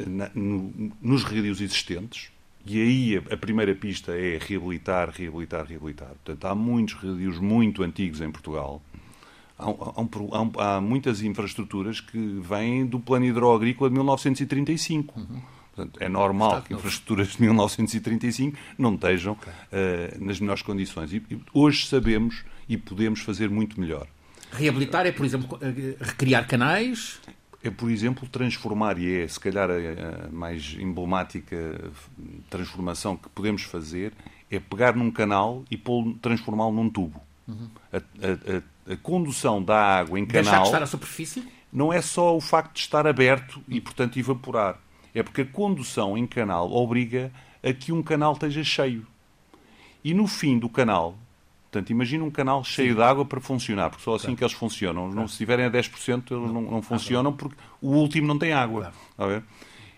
Na, 0.05 0.29
no, 0.35 0.93
nos 1.01 1.23
regadios 1.23 1.61
existentes, 1.61 2.29
e 2.65 2.79
aí 2.79 3.17
a, 3.17 3.33
a, 3.33 3.37
primeira 3.37 3.73
pista 3.73 4.11
é 4.11 4.37
reabilitar, 4.37 5.09
reabilitar, 5.09 5.65
reabilitar. 5.65 6.09
Portanto, 6.09 6.45
há 6.45 6.53
muitos 6.53 6.93
regadios 6.93 7.39
muito 7.39 7.81
antigos 7.81 8.21
em 8.21 8.29
Portugal, 8.29 8.83
há, 9.59 9.67
há, 9.67 10.75
há, 10.77 10.81
muitas 10.81 11.21
infraestruturas 11.21 11.99
que 11.99 12.17
vêm 12.17 12.85
do 12.85 12.99
plano 12.99 13.25
hidroagrícola 13.25 13.89
de 13.89 13.95
1935. 13.95 15.19
Uhum. 15.19 15.41
Portanto, 15.75 16.03
é 16.03 16.09
normal 16.09 16.61
que 16.61 16.73
infraestruturas 16.73 17.27
de 17.29 17.41
1935 17.41 18.57
não 18.77 18.95
estejam 18.95 19.33
okay. 19.33 19.53
uh, 19.53 20.25
nas 20.25 20.39
melhores 20.39 20.61
condições. 20.61 21.13
E, 21.13 21.23
hoje 21.53 21.87
sabemos 21.87 22.43
e 22.67 22.77
podemos 22.77 23.21
fazer 23.21 23.49
muito 23.49 23.79
melhor. 23.79 24.07
Reabilitar 24.51 25.05
é, 25.05 25.11
por 25.11 25.25
exemplo, 25.25 25.59
eh, 25.61 25.95
recriar 25.99 26.47
canais? 26.47 27.19
É, 27.63 27.69
por 27.69 27.91
exemplo, 27.91 28.27
transformar, 28.27 28.97
e 28.97 29.21
é 29.21 29.27
se 29.27 29.39
calhar 29.39 29.69
a, 29.69 29.75
a 29.75 30.31
mais 30.31 30.75
emblemática 30.79 31.91
transformação 32.49 33.15
que 33.15 33.29
podemos 33.29 33.63
fazer, 33.63 34.11
é 34.49 34.59
pegar 34.59 34.95
num 34.95 35.11
canal 35.11 35.63
e 35.69 35.79
transformá-lo 36.21 36.73
num 36.73 36.89
tubo. 36.89 37.21
Uhum. 37.47 37.69
A, 37.93 37.97
a, 37.97 38.61
a 38.89 38.97
condução 38.97 39.61
da 39.61 39.99
água 39.99 40.19
em 40.19 40.25
canal. 40.25 40.43
Deixar 40.43 40.59
de 40.61 40.67
estar 40.67 40.83
à 40.83 40.87
superfície? 40.87 41.47
Não 41.71 41.93
é 41.93 42.01
só 42.01 42.35
o 42.35 42.41
facto 42.41 42.73
de 42.73 42.79
estar 42.79 43.05
aberto 43.05 43.61
e, 43.67 43.79
portanto, 43.79 44.17
evaporar. 44.17 44.79
É 45.13 45.21
porque 45.21 45.41
a 45.41 45.45
condução 45.45 46.17
em 46.17 46.25
canal 46.25 46.71
obriga 46.71 47.31
a 47.63 47.71
que 47.71 47.91
um 47.91 48.01
canal 48.01 48.33
esteja 48.33 48.63
cheio. 48.63 49.05
E 50.03 50.13
no 50.13 50.25
fim 50.25 50.57
do 50.57 50.67
canal, 50.67 51.15
portanto, 51.69 51.91
imagina 51.91 52.23
um 52.23 52.31
canal 52.31 52.63
cheio 52.63 52.89
Sim. 52.89 52.95
de 52.95 53.01
água 53.03 53.25
para 53.25 53.39
funcionar, 53.39 53.89
porque 53.91 54.03
só 54.03 54.15
assim 54.15 54.27
claro. 54.27 54.37
que 54.37 54.43
eles 54.45 54.53
funcionam. 54.53 55.09
Não, 55.11 55.27
se 55.27 55.33
estiverem 55.33 55.65
a 55.65 55.69
10%, 55.69 56.09
eles 56.09 56.29
não, 56.29 56.47
não, 56.47 56.61
não 56.63 56.81
funcionam 56.81 57.31
porque 57.31 57.55
o 57.81 57.91
último 57.91 58.27
não 58.27 58.39
tem 58.39 58.53
água. 58.53 58.91
Claro. 59.15 59.43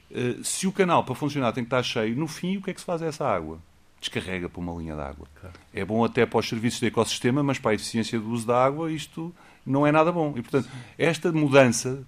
Uh, 0.09 0.43
se 0.43 0.67
o 0.67 0.71
canal 0.73 1.05
para 1.05 1.15
funcionar 1.15 1.53
tem 1.53 1.63
que 1.63 1.67
estar 1.67 1.83
cheio, 1.83 2.17
no 2.17 2.27
fim, 2.27 2.57
o 2.57 2.61
que 2.61 2.71
é 2.71 2.73
que 2.73 2.81
se 2.81 2.85
faz 2.85 3.01
a 3.01 3.05
essa 3.05 3.25
água? 3.25 3.59
Descarrega 4.01 4.49
para 4.49 4.59
uma 4.59 4.73
linha 4.73 4.95
d'água. 4.95 5.27
Claro. 5.39 5.55
É 5.73 5.85
bom 5.85 6.03
até 6.03 6.25
para 6.25 6.39
os 6.39 6.49
serviços 6.49 6.79
de 6.79 6.87
ecossistema, 6.87 7.41
mas 7.41 7.59
para 7.59 7.71
a 7.71 7.75
eficiência 7.75 8.19
do 8.19 8.29
uso 8.29 8.45
da 8.45 8.61
água 8.61 8.91
isto 8.91 9.33
não 9.65 9.85
é 9.85 9.91
nada 9.91 10.11
bom. 10.11 10.33
E, 10.35 10.41
portanto, 10.41 10.67
esta 10.97 11.31
mudança, 11.31 12.03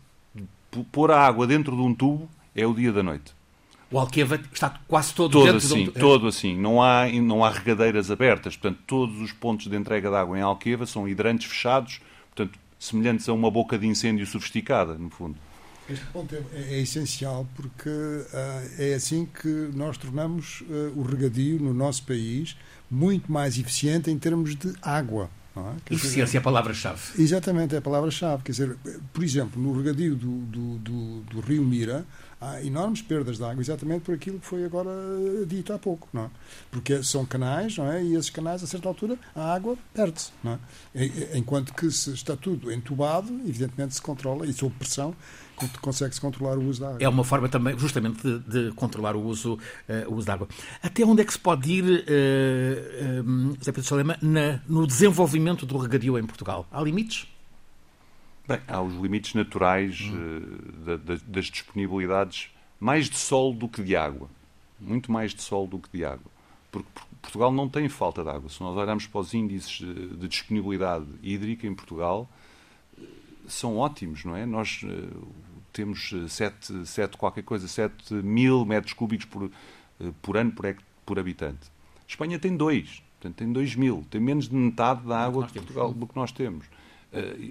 pôr 0.91 1.12
a 1.12 1.19
água 1.19 1.45
dentro 1.45 1.75
de 1.75 1.82
um 1.82 1.93
tubo, 1.93 2.27
é 2.56 2.65
o 2.65 2.73
dia 2.73 2.91
da 2.91 3.03
noite. 3.03 3.34
O 3.91 3.99
Alqueva 3.99 4.41
está 4.51 4.82
quase 4.88 5.13
todo, 5.13 5.34
todo 5.34 5.43
dentro 5.45 5.58
assim, 5.58 5.84
de 5.84 5.89
um... 5.91 5.93
Todo 5.93 6.27
assim. 6.27 6.58
Não 6.58 6.82
há, 6.82 7.08
não 7.10 7.45
há 7.45 7.51
regadeiras 7.51 8.10
abertas. 8.10 8.58
Portanto, 8.58 8.82
todos 8.88 9.21
os 9.21 9.32
pontos 9.32 9.67
de 9.67 9.77
entrega 9.77 10.10
de 10.10 10.15
água 10.15 10.36
em 10.36 10.41
Alqueva 10.41 10.88
são 10.88 11.08
hidrantes 11.08 11.47
fechados, 11.47 12.01
portanto, 12.36 12.58
semelhantes 12.79 13.29
a 13.29 13.34
uma 13.34 13.51
boca 13.51 13.77
de 13.77 13.86
incêndio 13.86 14.25
sofisticada, 14.25 14.95
no 14.95 15.12
fundo. 15.12 15.38
Este 15.89 16.06
ponto 16.08 16.34
é, 16.34 16.41
é, 16.54 16.76
é 16.76 16.82
essencial 16.82 17.48
porque 17.56 17.89
uh, 17.89 18.72
é 18.78 18.93
assim 18.93 19.26
que 19.26 19.69
nós 19.74 19.98
tornamos 19.98 20.62
uh, 20.62 20.93
o 20.96 21.04
regadio 21.04 21.60
no 21.60 21.74
nosso 21.74 22.04
país 22.04 22.56
muito 22.89 23.32
mais 23.32 23.58
eficiente 23.58 24.10
em 24.10 24.17
termos 24.17 24.56
de 24.56 24.74
água. 24.82 25.30
É? 25.56 25.93
Eficiência 25.93 26.26
dizer, 26.26 26.38
é 26.38 26.39
a 26.39 26.43
palavra-chave. 26.43 27.22
Exatamente, 27.22 27.76
é 27.76 27.78
a 27.78 27.82
palavra-chave. 27.82 28.41
Quer 28.43 28.52
dizer, 28.54 28.78
por 29.12 29.24
exemplo, 29.24 29.62
no 29.62 29.76
regadio 29.78 30.15
do, 30.15 30.39
do, 30.46 30.78
do, 30.80 31.22
do, 31.22 31.39
Rio 31.41 31.63
Mira, 31.63 32.06
há 32.41 32.63
enormes 32.63 33.04
perdas 33.04 33.38
de 33.38 33.43
água, 33.43 33.62
exatamente 33.62 34.02
por 34.02 34.15
aquilo 34.15 34.39
que 34.39 34.46
foi 34.48 34.65
agora 34.65 34.89
dito 35.46 35.72
há 35.72 35.78
pouco. 35.78 36.10
Não 36.12 36.24
é? 36.24 36.30
Porque 36.72 37.04
são 37.04 37.24
canais, 37.24 37.78
não 37.78 37.91
é? 37.91 38.04
e 38.04 38.15
esses 38.15 38.32
canais, 38.32 38.63
a 38.63 38.67
certa 38.67 38.88
altura, 38.88 39.15
a 39.36 39.54
água 39.54 39.78
perde-se. 39.93 40.32
É? 40.43 41.38
Enquanto 41.38 41.72
que 41.74 41.91
se 41.91 42.12
está 42.12 42.36
tudo 42.36 42.72
entubado, 42.72 43.32
evidentemente 43.46 43.93
se 43.93 44.02
controla, 44.02 44.48
e 44.48 44.54
sob 44.54 44.74
pressão, 44.80 45.15
consegue-se 45.82 46.20
controlar 46.20 46.58
o 46.58 46.68
uso 46.68 46.82
da 46.82 46.88
água. 46.89 47.00
É 47.02 47.10
uma 47.10 47.24
forma 47.24 47.48
também, 47.50 47.78
justamente, 47.78 48.22
de, 48.22 48.39
de 48.39 48.72
controlar 48.74 49.16
o 49.16 49.24
uso, 49.24 49.54
uh, 49.56 50.10
o 50.10 50.16
uso 50.16 50.28
da 50.28 50.34
água. 50.34 50.48
Até 50.82 51.06
onde 51.06 51.22
é 51.22 51.26
que 51.26 51.34
se 51.34 51.39
pode 51.39 51.72
ir, 51.72 51.84
uh, 51.84 53.22
uh, 53.22 53.63
Zé 53.63 53.72
Pedro 53.72 53.84
Salema, 53.84 54.18
na, 54.22 54.62
no 54.68 54.86
desenvolvimento 54.88 55.66
do 55.66 55.78
regadio 55.78 56.18
em 56.18 56.26
Portugal? 56.26 56.68
Há 56.72 56.82
limites? 56.82 57.28
Bem, 58.48 58.60
há 58.68 58.82
os 58.82 58.94
limites 58.96 59.34
naturais 59.36 60.02
hum. 60.02 60.42
da, 60.86 60.98
da, 60.98 61.18
das 61.26 61.46
disponibilidades, 61.46 62.50
mais 62.80 63.10
de 63.10 63.18
sol 63.18 63.54
do 63.54 63.70
que 63.70 63.82
de 63.82 63.96
água. 63.96 64.30
Muito 64.80 65.12
mais 65.12 65.34
de 65.34 65.42
sol 65.42 65.66
do 65.66 65.80
que 65.80 65.89
de 65.98 66.04
água. 66.04 66.32
Porque 66.70 66.89
Portugal 67.22 67.54
não 67.54 67.70
tem 67.70 67.88
falta 67.88 68.22
de 68.22 68.30
água. 68.30 68.50
Se 68.50 68.60
nós 68.60 68.76
olharmos 68.76 69.08
para 69.08 69.22
os 69.22 69.34
índices 69.34 69.78
de 69.78 70.28
disponibilidade 70.28 71.06
hídrica 71.22 71.66
em 71.66 71.74
Portugal, 71.74 72.30
são 73.47 73.77
ótimos, 73.77 74.23
não 74.23 74.36
é? 74.36 74.45
Nós 74.45 74.82
uh, 74.84 75.27
temos 75.71 76.13
7, 76.27 76.82
eh, 76.82 76.86
7 76.86 77.17
qualquer 77.17 77.43
coisa, 77.43 77.67
7 77.67 78.13
mil 78.15 78.65
metros 78.65 78.93
cúbicos 78.93 79.25
por, 79.25 79.43
uh, 79.43 79.51
por 80.21 80.38
ano 80.38 80.51
por, 80.51 80.75
por 81.06 81.19
habitante. 81.19 81.71
A 81.99 82.08
Espanha 82.08 82.39
tem 82.39 82.56
2, 82.56 83.03
portanto 83.19 83.38
tem 83.38 83.51
2 83.51 83.75
mil, 83.75 84.06
tem 84.10 84.21
menos 84.21 84.47
de 84.47 84.56
metade 84.56 85.06
da 85.08 85.19
água 85.19 85.47
Portugal 85.47 85.93
do 85.93 86.08
que 86.08 86.15
nós 86.15 86.32
temos. 86.32 86.65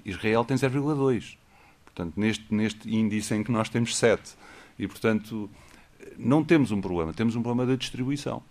Israel 0.04 0.44
tem 0.44 0.56
0,2. 0.56 1.36
Portanto, 1.84 2.14
neste, 2.16 2.52
neste 2.52 2.92
índice 2.92 3.32
em 3.34 3.44
que 3.44 3.52
nós 3.52 3.68
temos 3.68 3.96
7. 3.96 4.34
E, 4.76 4.88
portanto, 4.88 5.48
não 6.18 6.42
temos 6.42 6.72
um 6.72 6.80
problema, 6.80 7.12
temos 7.12 7.36
um 7.36 7.42
problema 7.42 7.70
da 7.70 7.76
distribuição. 7.76 8.42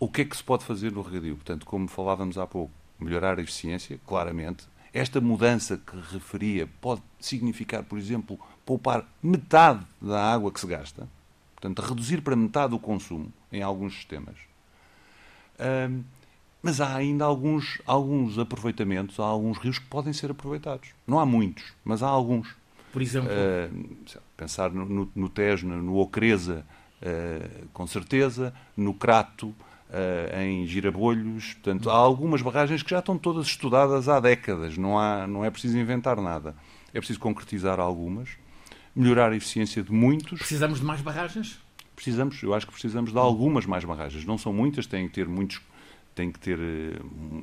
o 0.00 0.08
que 0.08 0.22
é 0.22 0.24
que 0.24 0.36
se 0.36 0.42
pode 0.42 0.64
fazer 0.64 0.90
no 0.90 1.00
regadio? 1.00 1.36
Portanto, 1.36 1.64
como 1.64 1.86
falávamos 1.86 2.36
há 2.36 2.46
pouco, 2.46 2.72
melhorar 2.98 3.38
a 3.38 3.42
eficiência, 3.42 4.00
claramente, 4.04 4.66
esta 4.94 5.20
mudança 5.20 5.76
que 5.76 5.96
referia 6.12 6.68
pode 6.80 7.02
significar, 7.18 7.82
por 7.82 7.98
exemplo, 7.98 8.38
poupar 8.64 9.04
metade 9.20 9.84
da 10.00 10.32
água 10.32 10.52
que 10.52 10.60
se 10.60 10.66
gasta, 10.68 11.08
portanto, 11.56 11.82
reduzir 11.82 12.22
para 12.22 12.36
metade 12.36 12.74
o 12.76 12.78
consumo 12.78 13.32
em 13.50 13.60
alguns 13.60 13.94
sistemas. 13.94 14.36
Um, 15.58 16.04
mas 16.62 16.80
há 16.80 16.94
ainda 16.94 17.24
alguns, 17.24 17.82
alguns 17.84 18.38
aproveitamentos, 18.38 19.18
há 19.18 19.24
alguns 19.24 19.58
rios 19.58 19.80
que 19.80 19.86
podem 19.86 20.12
ser 20.12 20.30
aproveitados. 20.30 20.90
Não 21.06 21.18
há 21.18 21.26
muitos, 21.26 21.74
mas 21.84 22.00
há 22.00 22.06
alguns. 22.06 22.54
Por 22.92 23.02
exemplo? 23.02 23.28
Uh, 23.28 24.16
pensar 24.36 24.70
no, 24.70 24.84
no, 24.86 25.12
no 25.12 25.28
Tejo, 25.28 25.66
no 25.66 25.98
Ocreza, 25.98 26.64
uh, 27.02 27.68
com 27.72 27.86
certeza, 27.86 28.54
no 28.76 28.94
Crato, 28.94 29.52
uh, 29.90 30.40
em 30.40 30.66
girabolhos. 30.66 31.54
Portanto, 31.54 31.90
há 31.90 31.94
algumas 31.94 32.42
barragens 32.42 32.82
que 32.82 32.90
já 32.90 32.98
estão 32.98 33.18
todas 33.18 33.46
estudadas 33.46 34.08
há 34.08 34.20
décadas, 34.20 34.76
não, 34.76 34.98
há, 34.98 35.26
não 35.26 35.44
é 35.44 35.50
preciso 35.50 35.78
inventar 35.78 36.20
nada. 36.20 36.54
É 36.92 36.98
preciso 36.98 37.18
concretizar 37.18 37.80
algumas, 37.80 38.30
melhorar 38.94 39.32
a 39.32 39.36
eficiência 39.36 39.82
de 39.82 39.92
muitos. 39.92 40.38
Precisamos 40.38 40.80
de 40.80 40.84
mais 40.84 41.00
barragens? 41.00 41.58
Precisamos, 41.96 42.42
eu 42.42 42.54
acho 42.54 42.66
que 42.66 42.72
precisamos 42.72 43.12
de 43.12 43.18
algumas 43.18 43.66
mais 43.66 43.84
barragens. 43.84 44.24
Não 44.24 44.38
são 44.38 44.52
muitas, 44.52 44.86
têm 44.86 45.08
que 45.08 45.14
ter 45.14 45.28
muitos 45.28 45.60
têm 46.14 46.30
que, 46.30 46.38
ter, 46.38 46.58
eh, 46.58 47.00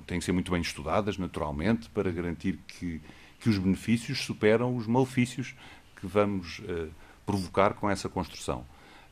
têm 0.08 0.20
que 0.20 0.26
ser 0.26 0.32
muito 0.32 0.52
bem 0.52 0.62
estudadas, 0.62 1.18
naturalmente, 1.18 1.90
para 1.90 2.10
garantir 2.12 2.60
que, 2.68 3.02
que 3.40 3.50
os 3.50 3.58
benefícios 3.58 4.24
superam 4.24 4.76
os 4.76 4.88
malefícios 4.88 5.54
que 6.00 6.08
vamos 6.08 6.60
uh, 6.60 6.90
provocar 7.26 7.74
com 7.74 7.88
essa 7.90 8.10
construção. 8.10 8.66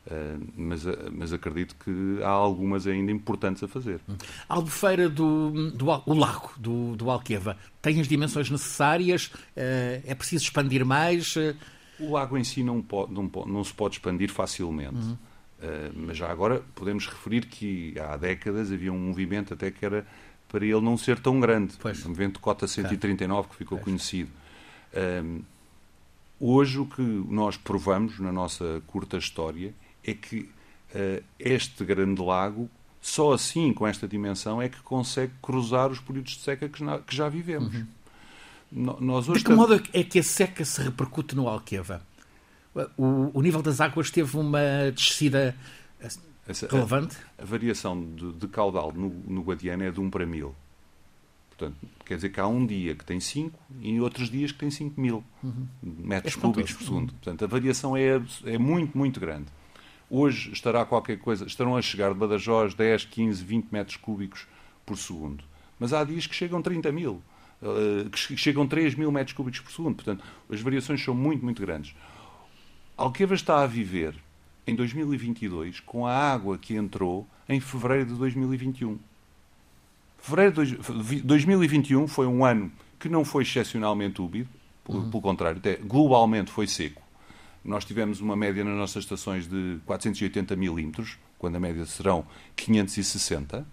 Uh, 0.08 0.44
mas, 0.56 0.86
mas 1.12 1.34
acredito 1.34 1.76
que 1.76 2.24
há 2.24 2.30
algumas 2.30 2.88
ainda 2.88 3.12
importantes 3.12 3.62
a 3.62 3.68
fazer. 3.68 4.00
A 4.48 4.56
albufeira 4.56 5.10
do, 5.10 5.72
do 5.72 5.88
o 5.88 6.14
lago 6.14 6.52
do, 6.58 6.96
do 6.96 7.12
Alqueva 7.12 7.58
tem 7.82 8.00
as 8.00 8.08
dimensões 8.08 8.50
necessárias? 8.50 9.28
Uh, 9.28 10.02
é 10.06 10.16
preciso 10.16 10.46
expandir 10.46 10.86
mais? 10.86 11.36
O 12.00 12.14
lago 12.14 12.38
em 12.38 12.44
si 12.44 12.64
não, 12.64 12.82
pode, 12.82 13.14
não, 13.14 13.30
não 13.46 13.64
se 13.64 13.74
pode 13.74 13.96
expandir 13.96 14.32
facilmente. 14.32 14.96
Uhum. 14.96 15.12
Uh, 15.12 15.94
mas 16.08 16.18
já 16.18 16.32
agora 16.32 16.64
podemos 16.74 17.06
referir 17.06 17.46
que 17.46 17.94
há 18.00 18.16
décadas 18.16 18.72
havia 18.72 18.94
um 18.94 19.00
movimento 19.00 19.54
até 19.54 19.70
que 19.70 19.86
era 19.86 20.08
para 20.48 20.66
ele 20.66 20.82
não 20.82 20.98
ser 20.98 21.20
tão 21.20 21.40
grande. 21.40 21.76
Pois. 21.78 22.04
Um 22.04 22.10
movimento 22.10 22.36
de 22.36 22.40
cota 22.40 22.66
139 22.66 23.50
que 23.50 23.56
ficou 23.58 23.78
pois. 23.78 23.86
conhecido. 23.86 24.32
hoje 26.40 26.80
o 26.80 26.86
que 26.88 27.02
nós 27.02 27.58
provamos 27.58 28.18
na 28.20 28.32
nossa 28.32 28.82
curta 28.88 29.18
história 29.18 29.72
é 30.10 30.13
que 30.13 30.39
uh, 30.39 31.24
este 31.39 31.84
grande 31.84 32.22
lago, 32.22 32.69
só 33.02 33.34
assim, 33.34 33.74
com 33.74 33.88
esta 33.88 34.08
dimensão, 34.08 34.62
é 34.62 34.69
que 34.69 34.82
consegue 34.82 35.34
cruzar 35.41 35.91
os 35.91 36.00
períodos 36.00 36.34
de 36.34 36.41
seca 36.41 36.67
que, 36.67 36.84
que 37.08 37.15
já 37.15 37.30
vivemos. 37.30 37.74
Uhum. 37.74 37.88
No, 38.72 39.00
nós 39.02 39.28
hoje 39.28 39.39
de 39.39 39.45
que 39.45 39.54
modo 39.54 39.82
é 39.93 40.04
que 40.04 40.19
a 40.19 40.24
seca 40.24 40.63
se 40.63 40.82
repercute 40.82 41.36
no 41.36 41.48
Alqueva? 41.48 42.02
O, 42.98 43.32
o 43.34 43.41
nível 43.41 43.62
das 43.62 43.82
águas 43.82 44.12
teve 44.12 44.38
uma 44.38 44.91
descida 44.93 45.56
relevante? 46.69 47.17
A, 47.38 47.41
a 47.41 47.45
variação 47.45 48.00
de, 48.15 48.32
de, 48.34 48.48
caudal 48.48 48.91
no, 48.93 49.10
no 49.28 49.41
Guadiana 49.41 49.86
é 49.86 49.91
de 49.91 50.00
1 50.00 50.10
para 50.10 50.26
1000. 50.26 50.56
Portanto, 51.50 51.78
quer 52.06 52.15
dizer 52.15 52.30
que 52.30 52.39
há 52.39 52.48
um 52.48 52.65
dia 52.65 52.95
que 52.95 53.04
tem 53.04 53.19
5 53.19 53.60
e 53.82 54.00
outros 54.00 54.30
dias 54.30 54.52
que 54.52 54.60
tem 54.60 54.72
5 54.72 55.00
mil 55.00 55.24
uhum. 55.43 55.67
metros 55.82 56.38
é 56.38 56.39
cúbicos 56.39 56.74
por 56.74 56.84
segundo. 56.84 57.13
Portanto, 57.13 57.43
a 57.43 57.48
variação 57.48 57.98
é, 57.98 58.22
é 58.45 58.58
muito, 58.58 58.98
muito 58.98 59.19
grande. 59.19 59.48
Hoje 60.10 60.52
estará 60.52 60.84
qualquer 60.86 61.19
coisa, 61.19 61.45
estarão 61.45 61.78
a 61.78 61.82
chegar 61.82 62.12
de 62.12 62.19
Badajoz 62.19 62.74
10, 62.74 63.06
15, 63.06 63.43
20 63.43 63.67
metros 63.72 63.95
cúbicos 63.98 64.48
por 64.86 64.98
segundo. 64.98 65.43
Mas 65.80 65.93
há 65.93 66.04
dias 66.04 66.26
que 66.26 66.36
chegam 66.36 66.62
30 66.62 66.91
mil, 66.91 67.22
uh, 67.62 68.10
que 68.10 68.36
chegam 68.36 68.67
3 68.67 68.95
mil 68.95 69.12
metros 69.12 69.34
cúbicos 69.34 69.60
por 69.60 69.72
segundo. 69.72 69.95
Portanto, 69.95 70.24
as 70.50 70.60
variações 70.62 71.04
são 71.04 71.13
muito, 71.13 71.45
muito 71.45 71.62
grandes. 71.62 71.95
Alqueva 72.98 73.36
está 73.36 73.62
a 73.62 73.67
viver 73.67 74.15
em 74.65 74.76
2022 74.76 75.80
com 75.80 76.06
a 76.06 76.13
água 76.13 76.58
que 76.58 76.76
entrou 76.76 77.28
em 77.48 77.60
fevereiro 77.60 78.08
de 78.08 78.15
2021. 78.15 79.00
Fevereiro 80.17 80.65
de 80.65 81.22
2021 81.22 82.08
foi 82.08 82.28
um 82.28 82.43
ano 82.43 82.72
que 83.00 83.08
não 83.08 83.24
foi 83.24 83.43
excepcionalmente 83.43 84.22
úmido, 84.22 84.50
pelo, 84.84 85.00
uhum. 85.00 85.10
pelo 85.10 85.22
contrário, 85.22 85.60
até 85.60 85.76
globalmente 85.76 86.52
foi 86.52 86.67
seco. 86.67 87.02
Nós 87.69 87.86
tivemos 87.86 88.19
uma 88.19 88.36
média 88.36 88.63
nas 88.63 88.75
nossas 88.75 89.03
estações 89.03 89.47
de 89.47 89.77
480 89.86 90.55
milímetros, 90.55 91.19
quando 91.38 91.55
a 91.55 91.60
média 91.60 91.86
serão 91.86 92.25
560. 92.55 93.63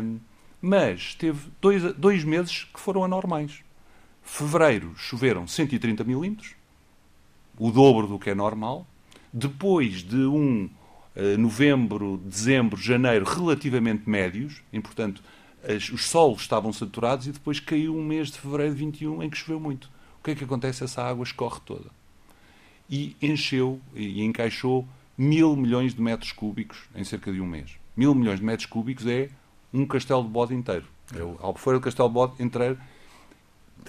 Um, 0.00 0.20
mas 0.60 1.12
teve 1.16 1.50
dois, 1.60 1.82
dois 1.94 2.22
meses 2.22 2.62
que 2.72 2.78
foram 2.78 3.02
anormais. 3.02 3.64
Fevereiro 4.22 4.92
choveram 4.94 5.48
130 5.48 6.04
milímetros, 6.04 6.54
o 7.58 7.72
dobro 7.72 8.06
do 8.06 8.20
que 8.20 8.30
é 8.30 8.36
normal. 8.36 8.86
Depois 9.32 10.04
de 10.04 10.24
um 10.24 10.66
uh, 11.16 11.36
novembro, 11.36 12.18
dezembro, 12.24 12.80
janeiro 12.80 13.24
relativamente 13.24 14.08
médios, 14.08 14.62
e 14.72 14.78
portanto 14.78 15.24
as, 15.64 15.90
os 15.90 16.04
solos 16.04 16.42
estavam 16.42 16.72
saturados, 16.72 17.26
e 17.26 17.32
depois 17.32 17.58
caiu 17.58 17.96
um 17.96 18.04
mês 18.04 18.30
de 18.30 18.38
fevereiro 18.38 18.76
de 18.76 18.78
21 18.78 19.24
em 19.24 19.28
que 19.28 19.36
choveu 19.36 19.58
muito. 19.58 19.90
O 20.20 20.22
que 20.22 20.30
é 20.30 20.34
que 20.36 20.44
acontece? 20.44 20.84
Essa 20.84 21.02
água 21.02 21.24
escorre 21.24 21.58
toda. 21.66 22.01
E 22.90 23.16
encheu 23.22 23.80
e 23.94 24.22
encaixou 24.22 24.86
mil 25.16 25.56
milhões 25.56 25.94
de 25.94 26.02
metros 26.02 26.32
cúbicos 26.32 26.78
em 26.94 27.04
cerca 27.04 27.32
de 27.32 27.40
um 27.40 27.46
mês. 27.46 27.70
Mil 27.96 28.14
milhões 28.14 28.40
de 28.40 28.44
metros 28.44 28.66
cúbicos 28.66 29.06
é 29.06 29.28
um 29.72 29.86
castelo 29.86 30.22
de 30.22 30.28
bode 30.28 30.54
inteiro. 30.54 30.86
É 31.14 31.22
o 31.22 31.36
Albufeira 31.40 31.78
do 31.78 31.82
Castelo 31.82 32.08
de 32.08 32.14
Bode 32.14 32.42
inteiro. 32.42 32.78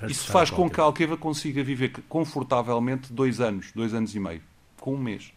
Isso 0.10 0.28
faz 0.28 0.50
com 0.50 0.70
que 0.70 0.80
a 0.80 0.84
Alqueva 0.84 1.16
consiga 1.16 1.64
viver 1.64 1.92
confortavelmente 2.10 3.14
dois 3.14 3.40
anos, 3.40 3.72
dois 3.74 3.94
anos 3.94 4.14
e 4.16 4.20
meio, 4.20 4.42
com 4.80 4.96
um 4.96 4.98
mês. 4.98 5.32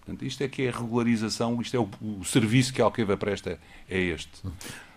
Portanto, 0.00 0.24
isto 0.24 0.42
é 0.42 0.48
que 0.48 0.62
é 0.62 0.68
a 0.68 0.72
regularização, 0.72 1.60
isto 1.60 1.76
é 1.76 1.80
o, 1.80 1.88
o 2.20 2.24
serviço 2.24 2.72
que 2.72 2.80
a 2.80 2.84
Alqueva 2.84 3.16
presta, 3.16 3.58
é 3.88 3.98
este. 3.98 4.42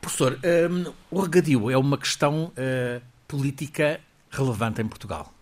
Professor, 0.01 0.37
um, 0.69 0.93
o 1.09 1.21
regadio 1.21 1.71
é 1.71 1.77
uma 1.77 1.97
questão 1.97 2.45
uh, 2.45 3.01
política 3.27 3.99
relevante 4.29 4.81
em 4.81 4.87
Portugal. 4.87 5.33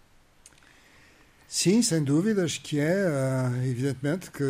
Sim, 1.58 1.82
sem 1.82 2.04
dúvidas 2.04 2.58
que 2.58 2.82
é. 2.82 3.08
Ah, 3.08 3.50
evidentemente 3.66 4.30
que 4.30 4.44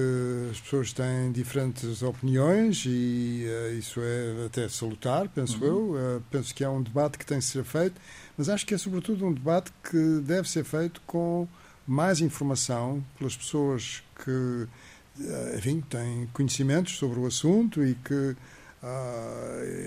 as 0.49 0.59
pessoas 0.59 0.91
têm 0.91 1.31
diferentes 1.31 2.01
opiniões 2.01 2.83
e 2.87 3.45
ah, 3.47 3.73
isso 3.73 3.99
é 4.01 4.47
até 4.47 4.67
salutar, 4.67 5.29
penso 5.29 5.63
uhum. 5.63 5.67
eu. 5.67 5.95
Ah, 5.99 6.21
penso 6.31 6.53
que 6.55 6.63
é 6.63 6.67
um 6.67 6.81
debate 6.81 7.19
que 7.19 7.25
tem 7.25 7.37
de 7.37 7.45
ser 7.45 7.63
feito, 7.63 8.01
mas 8.35 8.49
acho 8.49 8.65
que 8.65 8.73
é 8.73 8.77
sobretudo 8.79 9.23
um 9.23 9.31
debate 9.31 9.71
que 9.83 10.19
deve 10.23 10.49
ser 10.49 10.63
feito 10.63 10.99
com 11.05 11.47
mais 11.85 12.21
informação 12.21 13.05
pelas 13.19 13.37
pessoas 13.37 14.01
que, 14.25 14.67
enfim, 15.55 15.81
têm 15.81 16.27
conhecimentos 16.33 16.97
sobre 16.97 17.19
o 17.19 17.27
assunto 17.27 17.85
e 17.85 17.93
que, 17.93 18.35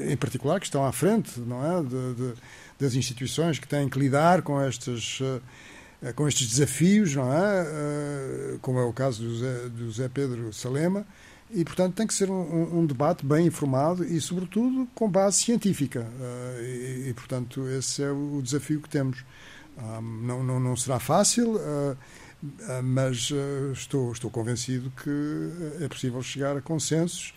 em 0.08 0.16
particular, 0.16 0.60
que 0.60 0.66
estão 0.66 0.84
à 0.84 0.92
frente, 0.92 1.40
não 1.40 1.66
é, 1.66 1.82
de, 1.82 2.14
de, 2.14 2.34
das 2.78 2.94
instituições 2.94 3.58
que 3.58 3.66
têm 3.66 3.88
que 3.88 3.98
lidar 3.98 4.42
com 4.42 4.60
estas 4.60 5.20
com 6.14 6.28
estes 6.28 6.48
desafios, 6.48 7.14
não 7.14 7.32
é? 7.32 7.66
Eh, 7.66 8.58
como 8.62 8.78
é 8.78 8.84
o 8.84 8.92
caso 8.92 9.22
do 9.22 9.38
Zé, 9.38 9.68
do 9.68 9.90
Zé 9.90 10.08
Pedro 10.08 10.52
Salema, 10.52 11.04
e, 11.50 11.64
portanto, 11.64 11.94
tem 11.94 12.06
que 12.06 12.14
ser 12.14 12.30
um, 12.30 12.78
um, 12.78 12.86
debate 12.86 13.24
bem 13.24 13.46
informado 13.46 14.04
e, 14.04 14.20
sobretudo, 14.20 14.86
com 14.94 15.10
base 15.10 15.38
científica. 15.38 16.00
Uh, 16.00 16.62
e, 16.62 17.08
e, 17.08 17.14
portanto, 17.14 17.66
esse 17.68 18.02
é 18.02 18.10
o 18.10 18.40
desafio 18.42 18.80
que 18.82 18.88
temos. 18.88 19.20
Uh, 19.76 20.00
não, 20.02 20.44
não, 20.44 20.60
não, 20.60 20.76
será 20.76 20.98
fácil, 21.00 21.58
mas 22.84 23.32
estou, 23.72 24.12
estou 24.12 24.30
convencido 24.30 24.92
que 25.02 25.82
é 25.82 25.88
possível 25.88 26.22
chegar 26.22 26.56
a 26.56 26.60
consensos 26.60 27.32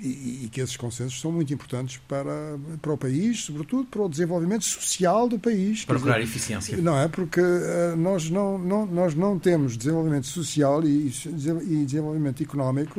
e, 0.00 0.44
e, 0.44 0.48
que 0.50 0.60
esses 0.60 0.76
consensos 0.76 1.20
são 1.20 1.30
muito 1.30 1.54
importantes 1.54 2.00
para, 2.08 2.58
para 2.80 2.92
o 2.92 2.98
país, 2.98 3.44
sobretudo 3.44 3.84
para 3.84 4.02
o 4.02 4.08
desenvolvimento 4.08 4.64
social 4.64 5.28
do 5.28 5.38
país. 5.38 5.84
Procurar 5.84 6.20
eficiência. 6.20 6.76
Não 6.78 6.98
é? 6.98 7.06
Porque 7.06 7.40
uh, 7.40 7.96
nós, 7.96 8.28
não, 8.28 8.58
não, 8.58 8.84
nós 8.84 9.14
não 9.14 9.38
temos 9.38 9.76
desenvolvimento 9.76 10.26
social 10.26 10.82
e, 10.84 11.06
e 11.08 11.84
desenvolvimento 11.84 12.42
económico 12.42 12.98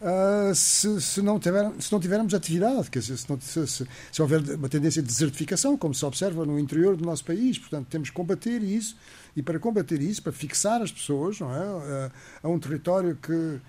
uh, 0.00 0.52
se, 0.52 1.00
se, 1.00 1.22
não 1.22 1.38
tiver, 1.38 1.70
se 1.78 1.92
não 1.92 2.00
tivermos 2.00 2.34
atividade, 2.34 2.90
quer 2.90 2.98
dizer, 2.98 3.16
se, 3.16 3.30
não, 3.30 3.40
se, 3.40 3.66
se, 3.66 3.86
houver 4.20 4.40
uma 4.56 4.68
tendência 4.68 5.00
de 5.00 5.06
desertificação, 5.06 5.76
como 5.76 5.94
se 5.94 6.04
observa 6.04 6.44
no 6.44 6.58
interior 6.58 6.96
do 6.96 7.04
nosso 7.04 7.24
país. 7.24 7.56
Portanto, 7.56 7.86
temos 7.88 8.10
que 8.10 8.16
combater 8.16 8.60
isso 8.62 8.96
e 9.36 9.42
para 9.42 9.60
combater 9.60 10.02
isso, 10.02 10.20
para 10.22 10.32
fixar 10.32 10.82
as 10.82 10.90
pessoas 10.90 11.38
não 11.38 11.50
é? 11.54 12.10
a 12.42 12.48
um 12.48 12.58
território 12.58 13.16
que 13.16 13.60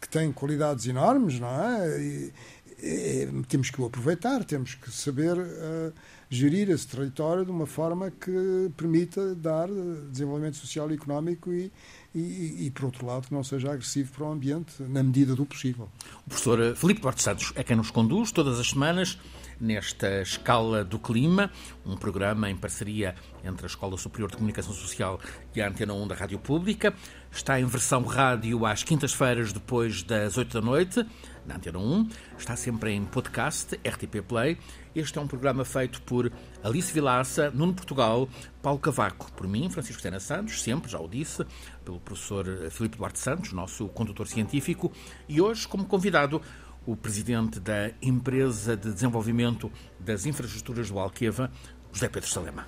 que 0.00 0.08
tem 0.08 0.32
qualidades 0.32 0.86
enormes, 0.86 1.38
não 1.38 1.48
é? 1.48 2.00
E, 2.00 2.32
e, 2.80 3.28
temos 3.48 3.70
que 3.70 3.80
o 3.80 3.86
aproveitar, 3.86 4.44
temos 4.44 4.74
que 4.74 4.90
saber 4.90 5.36
uh, 5.36 5.92
gerir 6.30 6.70
esse 6.70 6.86
território 6.86 7.44
de 7.44 7.50
uma 7.50 7.66
forma 7.66 8.10
que 8.10 8.70
permita 8.76 9.34
dar 9.34 9.68
desenvolvimento 10.10 10.56
social 10.56 10.90
e 10.90 10.94
económico 10.94 11.52
e, 11.52 11.72
e, 12.14 12.66
e, 12.66 12.70
por 12.70 12.86
outro 12.86 13.06
lado, 13.06 13.28
que 13.28 13.34
não 13.34 13.42
seja 13.42 13.72
agressivo 13.72 14.12
para 14.12 14.24
o 14.24 14.32
ambiente, 14.32 14.82
na 14.82 15.02
medida 15.02 15.34
do 15.34 15.44
possível. 15.44 15.88
O 16.26 16.30
professor 16.30 16.76
Filipe 16.76 17.00
Duarte 17.00 17.22
Santos 17.22 17.52
é 17.54 17.62
quem 17.62 17.76
nos 17.76 17.90
conduz 17.90 18.30
todas 18.32 18.58
as 18.58 18.70
semanas 18.70 19.18
nesta 19.60 20.22
Escala 20.22 20.84
do 20.84 20.98
Clima, 20.98 21.50
um 21.84 21.96
programa 21.96 22.48
em 22.48 22.56
parceria 22.56 23.14
entre 23.44 23.64
a 23.64 23.66
Escola 23.66 23.96
Superior 23.96 24.30
de 24.30 24.36
Comunicação 24.36 24.72
Social 24.72 25.20
e 25.54 25.60
a 25.60 25.68
Antena 25.68 25.94
1 25.94 26.08
da 26.08 26.14
Rádio 26.14 26.38
Pública. 26.38 26.94
Está 27.30 27.60
em 27.60 27.64
versão 27.64 28.02
rádio 28.02 28.64
às 28.64 28.82
quintas-feiras, 28.82 29.52
depois 29.52 30.02
das 30.02 30.36
8 30.38 30.60
da 30.60 30.64
noite, 30.64 31.06
na 31.48 31.56
Antena 31.56 31.78
1. 31.78 32.08
Está 32.38 32.54
sempre 32.54 32.92
em 32.92 33.04
podcast, 33.04 33.74
RTP 33.76 34.22
Play. 34.22 34.58
Este 34.94 35.18
é 35.18 35.20
um 35.20 35.26
programa 35.26 35.64
feito 35.64 36.00
por 36.02 36.30
Alice 36.62 36.92
Vilaça, 36.92 37.50
Nuno 37.50 37.74
Portugal, 37.74 38.28
Paulo 38.62 38.78
Cavaco, 38.78 39.32
por 39.32 39.48
mim, 39.48 39.68
Francisco 39.70 40.02
Sena 40.02 40.20
Santos, 40.20 40.62
sempre, 40.62 40.90
já 40.90 41.00
o 41.00 41.08
disse, 41.08 41.44
pelo 41.84 41.98
professor 41.98 42.44
Filipe 42.70 42.98
Duarte 42.98 43.18
Santos, 43.18 43.52
nosso 43.52 43.88
condutor 43.88 44.28
científico, 44.28 44.92
e 45.28 45.40
hoje, 45.40 45.66
como 45.66 45.84
convidado, 45.84 46.42
o 46.86 46.96
presidente 46.96 47.58
da 47.60 47.90
Empresa 48.00 48.76
de 48.76 48.92
Desenvolvimento 48.92 49.70
das 49.98 50.26
Infraestruturas 50.26 50.90
do 50.90 50.98
Alqueva, 50.98 51.50
José 51.92 52.08
Pedro 52.08 52.28
Salema. 52.28 52.66